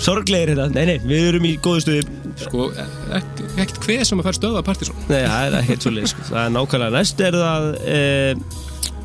[0.00, 0.70] sorglegir hérna.
[0.72, 2.06] Nei, nei, við erum í góðu stuði.
[2.46, 2.70] Sko,
[3.18, 6.24] ek- ekkert hver sem að fara stöða partython Nei, það er ekkert svolítið, sko.
[6.30, 8.00] Það er nákvæmlega næst er það e,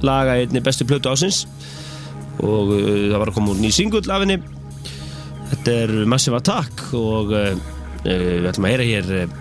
[0.07, 1.41] laga einni bestu plötu ásins
[2.39, 2.79] og uh,
[3.11, 4.39] það var að koma úr ný singull af henni
[5.51, 7.53] þetta er Massive Attack og uh,
[8.05, 9.37] við ætlum að heyra hér uh,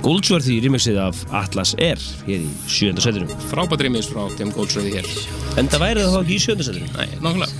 [0.00, 5.06] Goldsworthy remixið af Atlas Air hér í sjönda setinu Frábært rýmis frá Tim Goldsworthy hér.
[5.60, 7.52] en það væri það þá ekki í sjönda setinu Nei, nákvæmlega.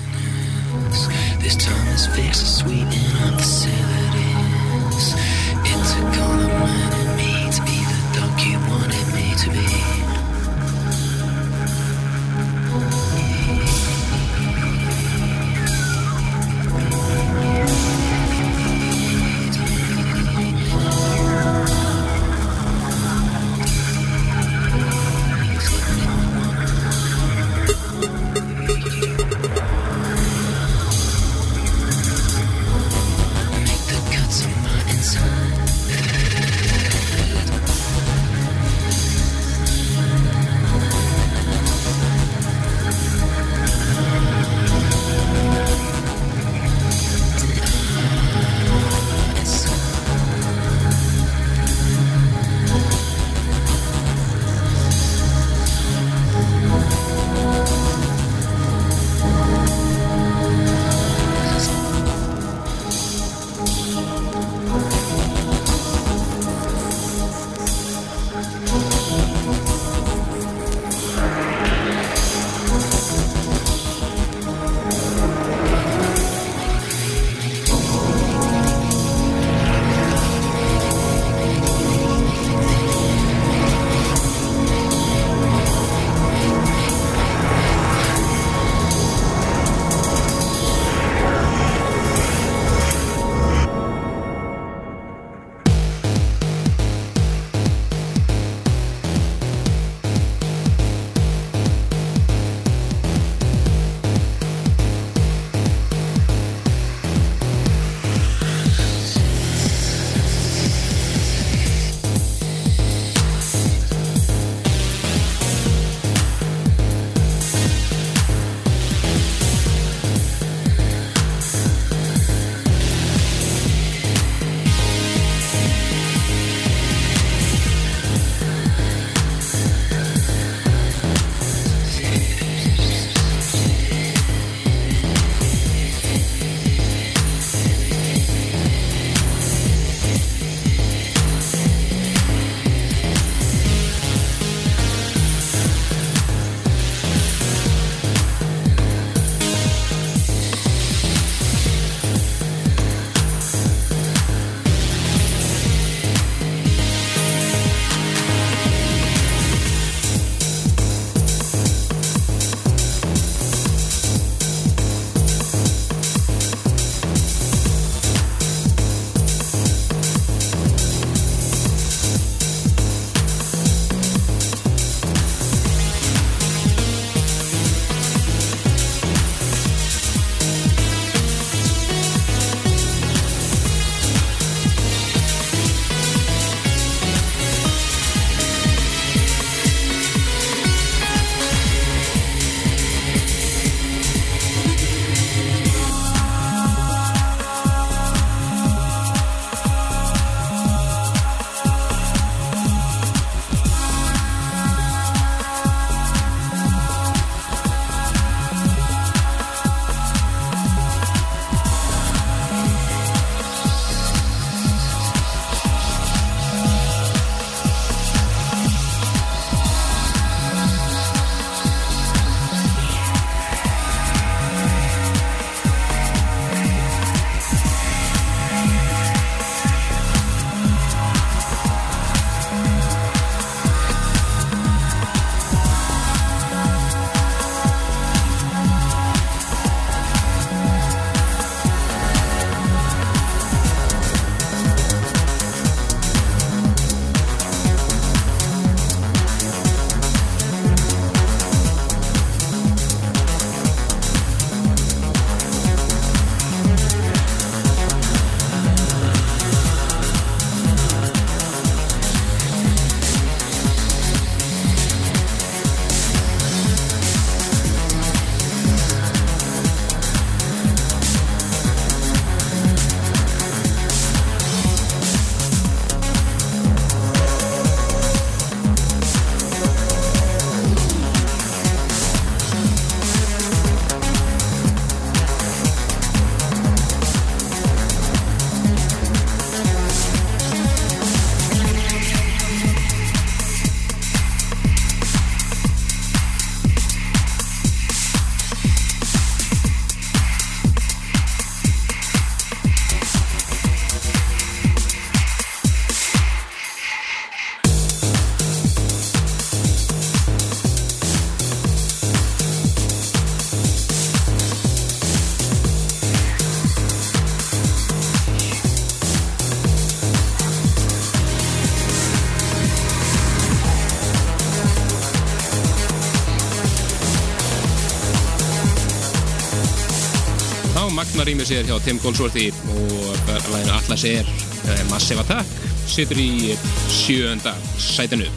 [331.51, 334.29] Er hjá Tim Goldsworthy og læginu Atlas er
[334.71, 335.49] eh, Massive Attack
[335.91, 336.55] situr í
[336.95, 338.29] sjönda sætinu.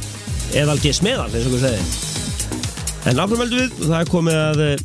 [0.57, 0.89] Eðal G.
[0.97, 4.83] Smeðal, eins og við segi En áfram heldum við, það er komið að eh,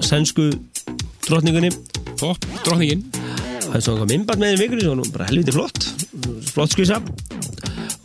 [0.00, 0.48] sænsku
[1.26, 1.74] drottningunni.
[2.16, 3.04] Topp, drottningin.
[3.66, 5.90] Það er svona minnbart með í vikunni bara helviti flott.
[6.48, 7.02] Flott skvísa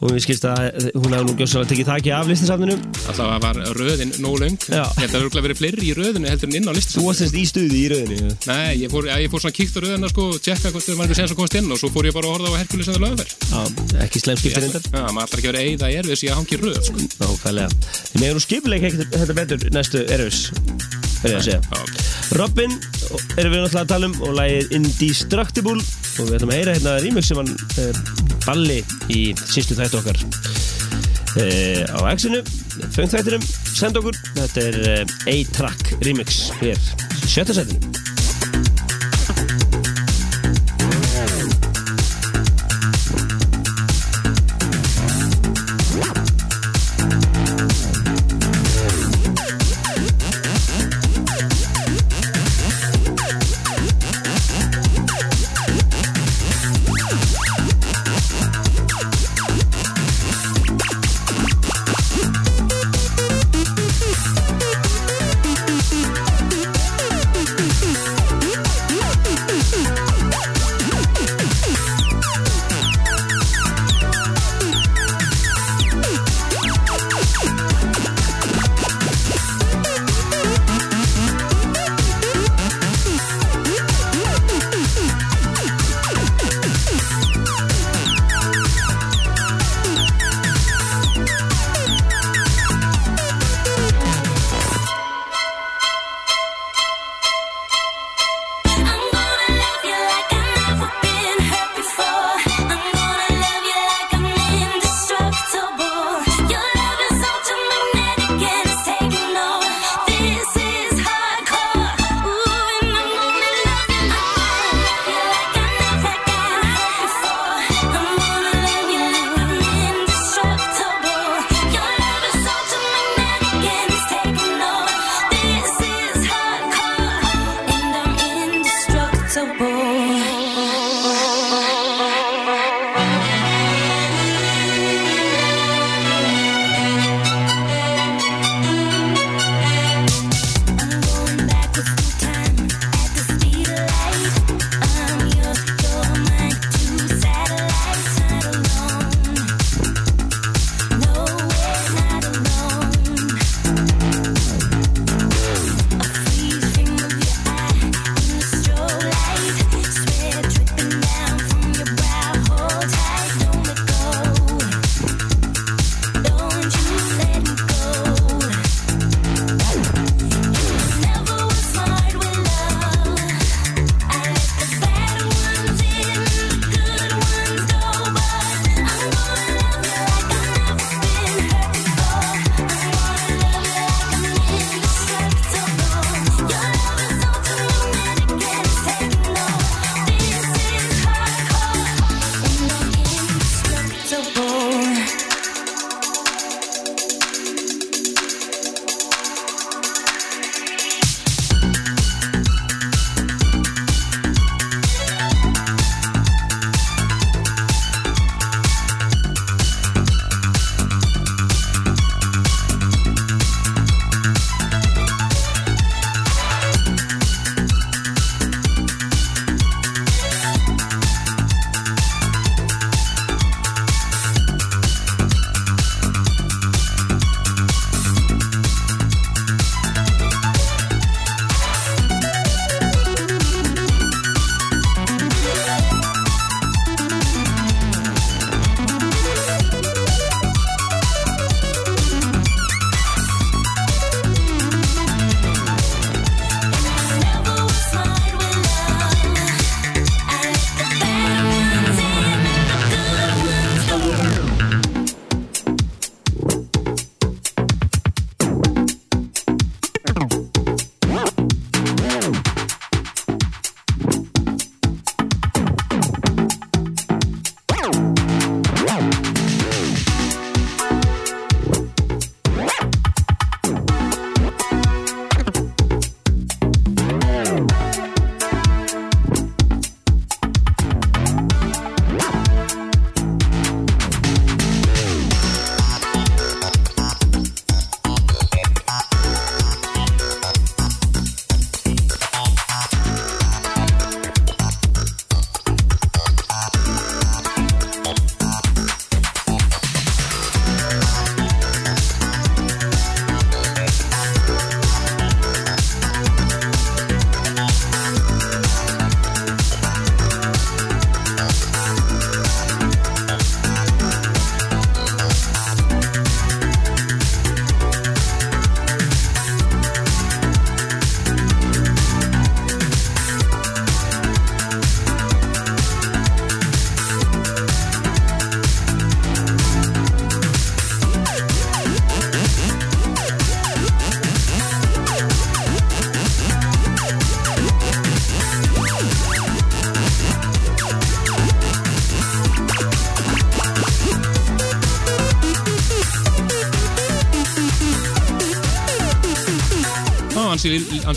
[0.04, 2.78] og við skilst að hún hefði nú gjóðslega tekið þakki af listasafninu.
[3.08, 4.34] Alltaf var röðin nóg.
[4.44, 7.22] Ég að það verður verið fleiri í röðinu heldur en inn á listan Þú varst
[7.24, 8.18] þess í stuði í rauninni
[8.50, 11.08] Nei, ég fór, ég fór svona kíkt á röðina sko og tjekka hvort það var
[11.08, 13.04] einhver að komast inn og svo fór ég bara að horfa á Herkules en það
[13.06, 13.62] lögumferð Já,
[14.06, 14.84] ekki slem skiptir reyndar.
[14.90, 16.98] Já, maður ætlar ekki að vera eigða í erfis að hangi röð sko.
[17.22, 17.70] Nákvæmlega.
[18.14, 18.44] Við megum nú
[18.80, 20.00] ekkert þetta betur næstu
[26.20, 28.02] og við ætlum að heyra hérna remix sem hann uh,
[28.46, 28.80] balli
[29.14, 32.44] í sístu þættu okkar uh, á X-inu
[32.94, 34.18] fengþættinum, senda okkur.
[34.38, 36.90] Þetta er uh, A-Track remix hér,
[37.26, 38.13] sjötta sætinu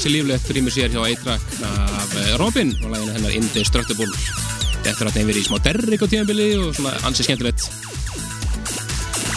[0.06, 4.06] ansi líflegt rýmur sér hjá Eitrak af eh, Robin og lægina hennar Indestructible.
[4.84, 7.64] Þetta er að þeim verið í smá derrik á tímabili og svona ansi skemmtilegt.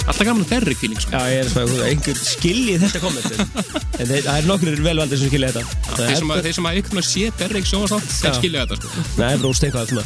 [0.06, 1.16] Alltaf gaman að derrik fíling sko.
[1.16, 5.32] Já, ég er svona, einhver skilji þetta komment En þeir, það er nokkur velvaldir sem
[5.32, 5.82] skilja þetta.
[5.88, 8.38] Það Þeir sem, að, þeir sem að ykkur sé derrik sjónastátt þeir Já.
[8.38, 9.08] skilja þetta sko.
[9.24, 9.98] Nei, bróst eitthvað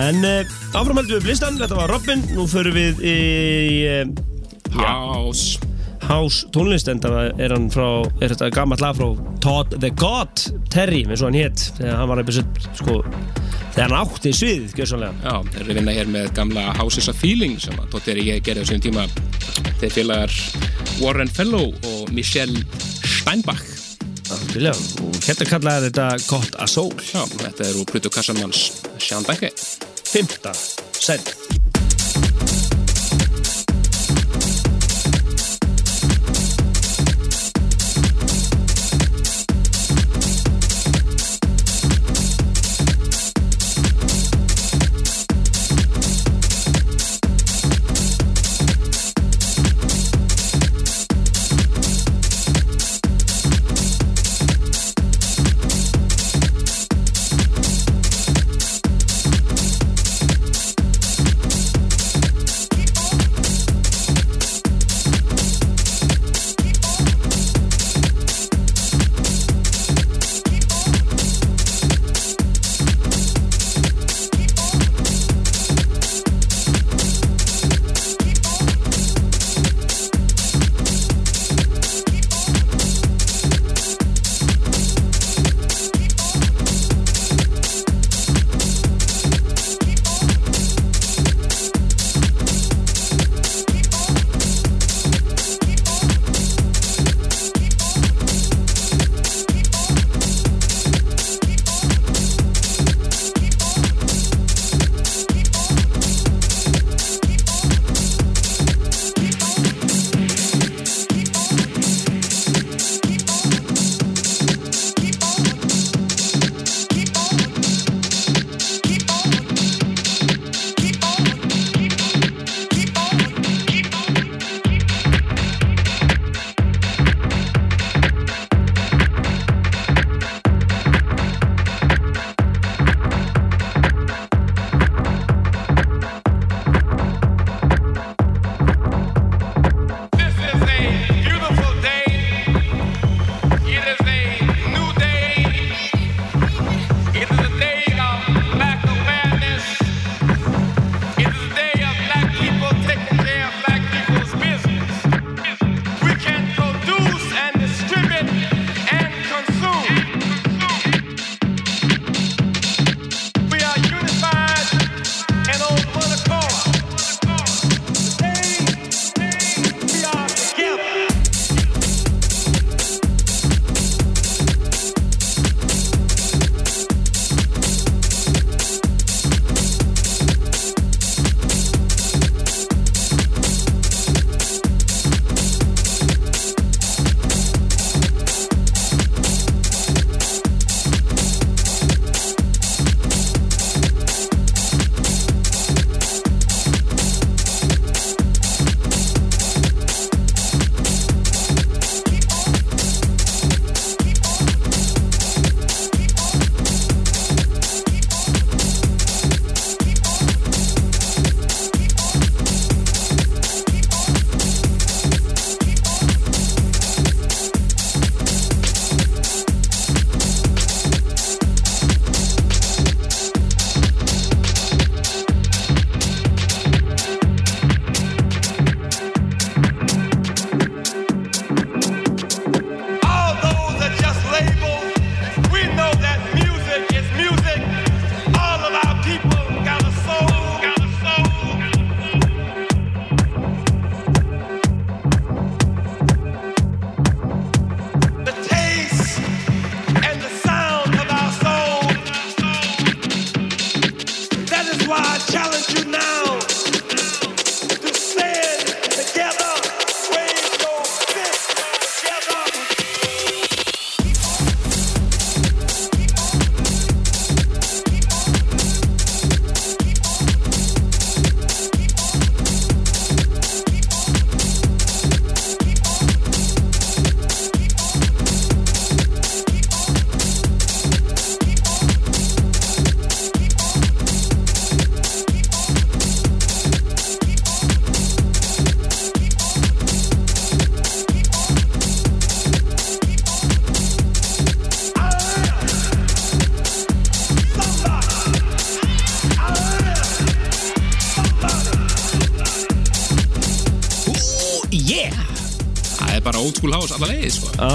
[0.00, 2.24] En uh, áframhaldum við blistan, þetta var Robin.
[2.32, 3.20] Nú förum við í
[4.00, 5.63] uh, House
[6.08, 7.88] House tónlist En það er hann frá,
[8.20, 9.08] er þetta gammalt lag frá
[9.44, 13.00] Todd the God Terry, eins og hann hétt Þegar hann var eitthvað, sko
[13.74, 15.14] Þegar hann átti svið, gjörsamlega.
[15.24, 18.44] Já, þeir eru að vinna hér með gamla Houses of Feeling sem að er ég
[18.46, 19.06] gerði á sínum tíma.
[19.80, 20.36] Þeir félagar
[21.00, 22.62] Warren Fellow og Michelle
[23.02, 23.64] Steinbach.
[24.30, 28.64] Algjörlega, og hérna kallaði þetta Gott a Soul Já, þetta er úr Pluto Kassamanns
[28.96, 29.60] Sean Beckett
[30.08, 30.54] Fymta,
[30.96, 31.43] sæl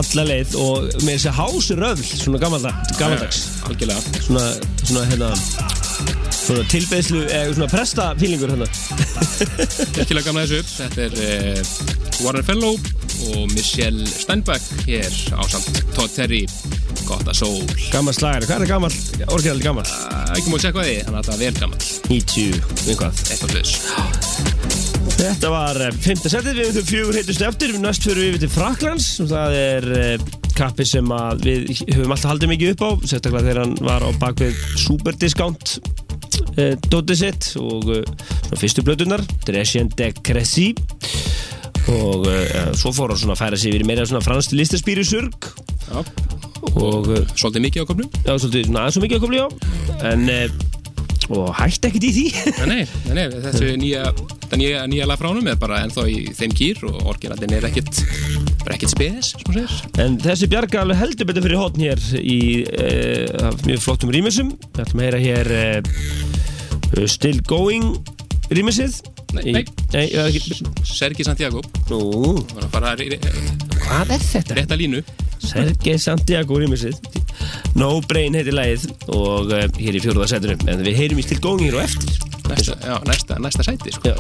[0.10, 4.22] alla leið og með þessi hásröðl svona gammaldags, algjörlega.
[4.26, 4.46] Svona,
[4.82, 5.30] svona hérna
[6.40, 8.70] svona tilbeðslu, eða svona prestafílingur hérna.
[9.98, 10.64] Virkilega gamla þessu.
[10.80, 11.74] Þetta er uh,
[12.24, 12.80] Warren Fellow
[13.36, 16.42] og Michelle Steinbeck hér á samt Todd Terry.
[17.06, 17.62] Gott að sól.
[17.94, 18.92] Gammal slagari, hvað er gammal,
[19.30, 21.80] orginal gammal uh, ekki múið að segja hvað því, þannig að þetta er vel gammal
[22.10, 22.60] 90,
[22.90, 24.19] einhvað eitthvað hlutis
[25.20, 28.52] Þetta var eh, fymta setið, við höfum fjögur heitust eftir, næst fyrir við yfir til
[28.54, 31.12] Fraklands og það er eh, kappi sem
[31.44, 35.76] við höfum alltaf haldið mikið upp á, sérstaklega þegar hann var á bakvið superdiscount
[36.56, 38.08] eh, dótið sitt og eh,
[38.48, 40.72] svona fyrstu blötunar, Dresien de Cressy
[41.90, 45.52] og eh, svo fór hann svona að færa sig yfir meira svona fransk listaspýri surg
[46.80, 49.48] og eh, svolítið mikið á komnum já, svolítið aðeins svo mikið koma já.
[50.10, 50.69] En eh,
[51.30, 52.26] og hætti ekkert í því
[52.70, 54.10] nei, nei, nei, þessu nýja
[54.56, 58.02] nýja, nýja lag frá honum er bara ennþá í þeim kýr og orginaldin er ekkit
[58.64, 62.02] bara ekkit spes, sem hún segir En þessi bjarga alveg heldur betur fyrir hotn hér
[62.20, 64.54] í uh, mjög flottum rýmisum.
[64.76, 67.92] Við ætlum að heyra hér uh, Still Going
[68.54, 69.02] rýmisið.
[69.36, 69.44] Nei,
[69.94, 70.38] er
[70.88, 71.62] Sergi Santiago
[73.84, 74.58] hvað er þetta?
[74.58, 75.04] rétta línu
[75.40, 76.98] Sergei Santiago rýmisið.
[77.80, 80.66] No Brain heitir lagið og uh, hér í fjóruða setunum.
[80.68, 82.18] En við heyrum í hér og eftir.
[82.50, 84.16] næsta, já, næsta, næsta sæti sko.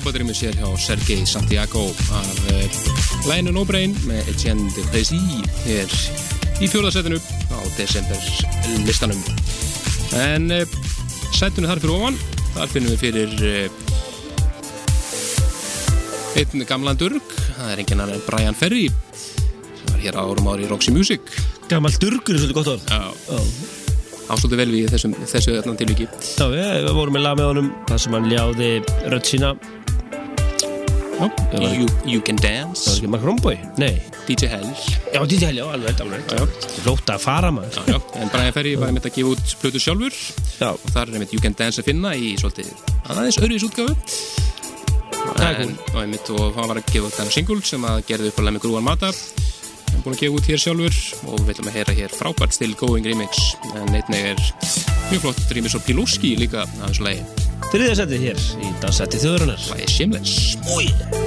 [0.00, 1.82] Frábættir með sér hjá Sergei Santiago
[2.16, 2.28] af
[3.28, 5.18] læginu No Brain með Etienne de Précy
[5.66, 5.90] hér
[6.64, 8.20] í fjórðasettinu á desember
[8.86, 9.20] listanum
[10.16, 10.64] en uh,
[11.36, 12.16] sætunni þar fyrir ofan
[12.54, 13.68] þar finnum við fyrir uh,
[16.40, 17.26] einn gamlan durg
[17.58, 21.28] það er enginn annar en Brian Ferry sem var hér árum ári í Roxy Music.
[21.68, 22.84] Gammal durgur er svolítið gott orð?
[22.88, 23.00] Já.
[24.30, 26.06] ástóttu vel við þessum, þessu þarna tilviki.
[26.38, 28.70] Já, við, vorum með lag með honum þar sem hann ljáði
[29.10, 29.52] rödd sína
[31.20, 33.92] you, you Can það var Dance ekki Mark Romboy Nei,
[34.28, 34.68] DJ Hell.
[35.14, 36.54] Já, DJ Hell, já, alveg, alveg.
[36.80, 37.80] Flótt að fara maður.
[37.80, 40.16] Já, já, en Brian Ferry var einmitt að gefa út plötu sjálfur.
[40.60, 42.72] Já, og þar er einmitt You Can Dance að finna í svolítið
[43.10, 43.40] aðeins
[45.20, 48.02] Það er en, og einmitt og hann var að gefa út þennan single sem að
[48.08, 49.10] gerði upp að lemmi grúan mata.
[49.10, 50.98] Hann er búin að gefa út hér sjálfur
[51.28, 53.42] og við ætlum að heyra hér frábært Still Going remix.
[53.74, 54.42] En einnig er
[55.10, 57.24] mjög flott remix og Piluski líka þessu lagi,
[57.70, 61.19] þriðja setið hér í Dansetti þjóðurinnar lagi Shameless Új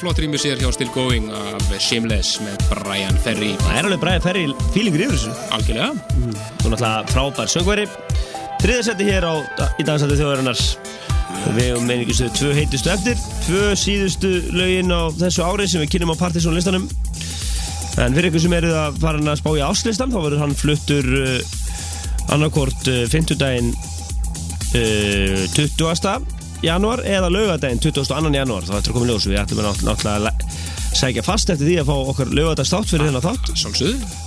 [0.00, 4.22] flott rýmur sér hjá Still Going af Shameless með Brian Ferry Það er alveg bræði
[4.24, 4.44] ferri
[4.74, 5.32] fílingur yfir þessu.
[5.54, 7.84] algjörlega Þú er náttúrulega frábær söngveri.
[8.62, 9.34] Þriðasetti hér á,
[9.78, 10.62] í dansætti þjóðarinnar.
[11.54, 16.14] Við hefum meiningustu tvö heitustu eftir, tvö síðustu lögin á þessu ári sem við kynum
[16.16, 16.86] á Partisan listanum.
[18.00, 21.10] En fyrir ykkur sem eruð að fara að spá í áslistan, þá verður hann fluttur
[21.20, 21.36] uh,
[22.34, 23.74] annarkort uh, 50 daginn
[24.74, 26.33] uh, 20.
[26.64, 28.34] janúar eða laugadaginn 22.
[28.40, 28.68] janúar.
[28.68, 29.28] Það ættir að koma í ljós.
[29.30, 30.32] Við ætlum að náttúrulega-
[30.94, 34.20] að sækja fast eftir því að fá okkar laugadagstátt fyrir þennan þátt Sjálfsögðu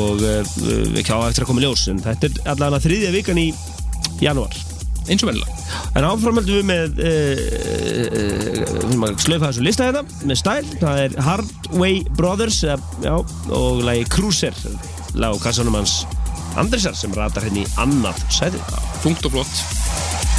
[0.00, 0.54] og uh,
[0.94, 3.44] við kjá eftir að koma í ljós en þetta er allavega þriðja vikan í
[4.24, 4.56] janúar
[5.04, 5.52] eins og vennilega
[5.98, 7.44] en áframöldum við með uh,
[7.84, 8.18] uh,
[8.56, 13.14] við erum að slaufa þessu lista hérna með stæl, það er Hardway Brothers uh, já,
[13.60, 14.56] og lagi Cruiser
[15.14, 16.00] lag á kassanum hans
[16.58, 18.62] Andrisar sem ratar henni í annað sæti
[19.04, 20.33] Funkt og flott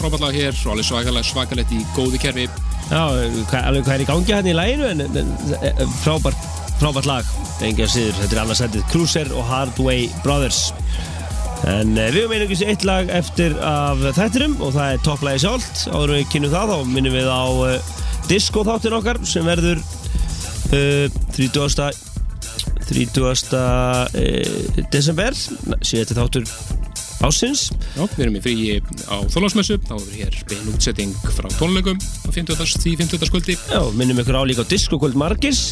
[0.00, 2.46] Já, frábætlega hér og alveg svakalega svakalegt í góðu kerfi
[2.88, 5.32] Já, alveg hvað er í gangi hann í læginu en, en,
[5.68, 6.46] en frábært,
[6.80, 7.28] frábært lag
[7.60, 10.62] engið að síður, þetta er annars setið Cruiser og Hardway Brothers
[11.68, 15.84] en eh, við höfum einungis eitt lag eftir af þættinum og það er topplægi sjálft
[15.92, 17.92] áður við kynum það, þá minnum við á uh,
[18.30, 21.92] disco þáttin okkar sem verður uh, 30.
[22.88, 23.20] 30.
[23.20, 26.48] Uh, desember síðan þáttur
[27.20, 28.76] ásins Já, við erum í fríi
[29.10, 32.78] á Þorlásmessu þá er hér bein útsetting frá tónleikum á 50.
[32.84, 33.26] því 50.
[33.30, 35.62] skvöldi Já, minnum ykkur á líka á Disco Kvöld Margis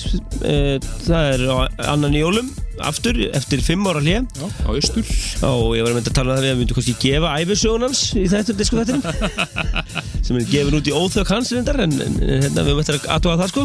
[0.42, 1.56] Eh, Það er á
[1.94, 5.02] annan í jólum aftur eftir fimm ára hlje Já, á austur.
[5.46, 7.86] Og ég var að mynda að tala um það við að myndu kannski gefa æfisögun
[7.88, 9.02] hans í þættur disko þættinum
[10.28, 13.36] sem er gefin út í óþök hans reyndar en, en hérna við möttum að aðtúa
[13.40, 13.62] það sko.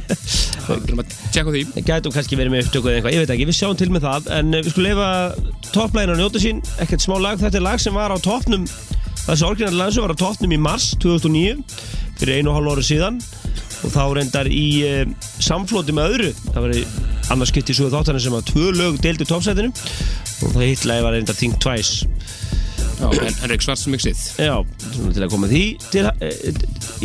[0.64, 1.62] Við erum að tjekka því.
[1.86, 4.28] Gætum kannski verið með upptöku eða eitthvað, ég veit ekki, við sjáum til með það.
[4.38, 5.08] En eh, við skulum leifa
[5.70, 6.62] topplægin að njóta sín.
[6.82, 8.64] Ekkert smá lag, þetta er lag sem var á toppnum
[9.24, 11.62] þessi orginal lag sem var á toppnum í mars 2009
[12.18, 13.20] fyrir einu og hálf ári síðan.
[13.84, 15.04] Og þá reyndar í uh,
[15.44, 16.32] samflóti með öðru.
[16.48, 16.84] Það var í
[17.34, 19.70] annars skipt í svo þáttanir sem að tvö lög deildu toppsætinu.
[20.44, 22.08] Og það hitt lagi var reyndar Think Twice
[23.00, 24.56] Henrik Svartsmixið Já,
[24.94, 26.54] til að koma því til, e,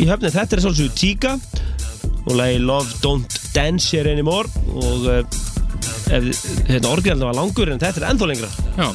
[0.00, 1.36] í höfni þetta er svolítið Tíka.
[2.28, 4.48] Og lagi Love Don't Dance Here Anymore.
[4.76, 5.20] Og e,
[6.14, 8.50] ef, hérna orginalna var langur en þetta er ennþá lengra.
[8.76, 8.86] Já,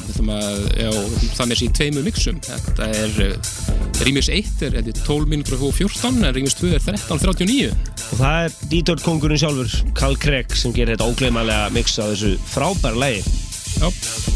[1.36, 2.40] það með sér í tveimur mixum.
[2.46, 6.74] Þetta er, uh, Rímis 1 er held ég, 12 mínútur og 14 en Rímis 2
[6.76, 7.70] er 13.39
[8.06, 12.36] og það er Dítort kongurinn sjálfur Carl Craig sem gerir þetta ógleymanlega mix á þessu
[12.52, 13.45] frábæra lagi
[13.76, 13.90] Já,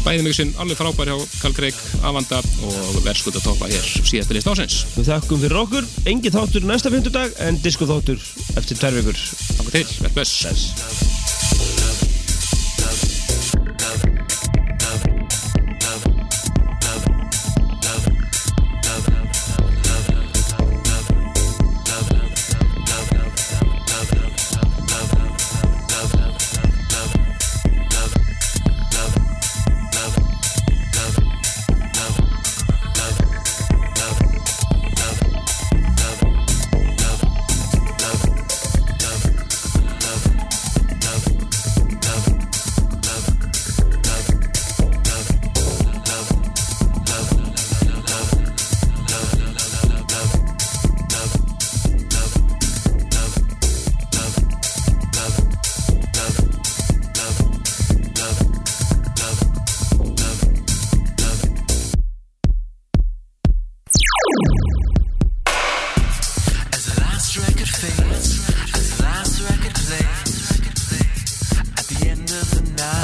[0.05, 4.51] bæði mixin alveg frábær hjá Karl Greig, Avanda og verðskut að toppa hér síðasta list
[4.51, 8.21] ásins Við þakkum fyrir okkur, engi þáttur næsta fymtudag en disko þáttur
[8.59, 9.25] eftir tvær vikur.
[9.57, 12.10] Takk til, verð bless
[72.33, 73.00] at the end of the night,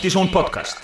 [0.00, 0.79] Partyzon Podcast.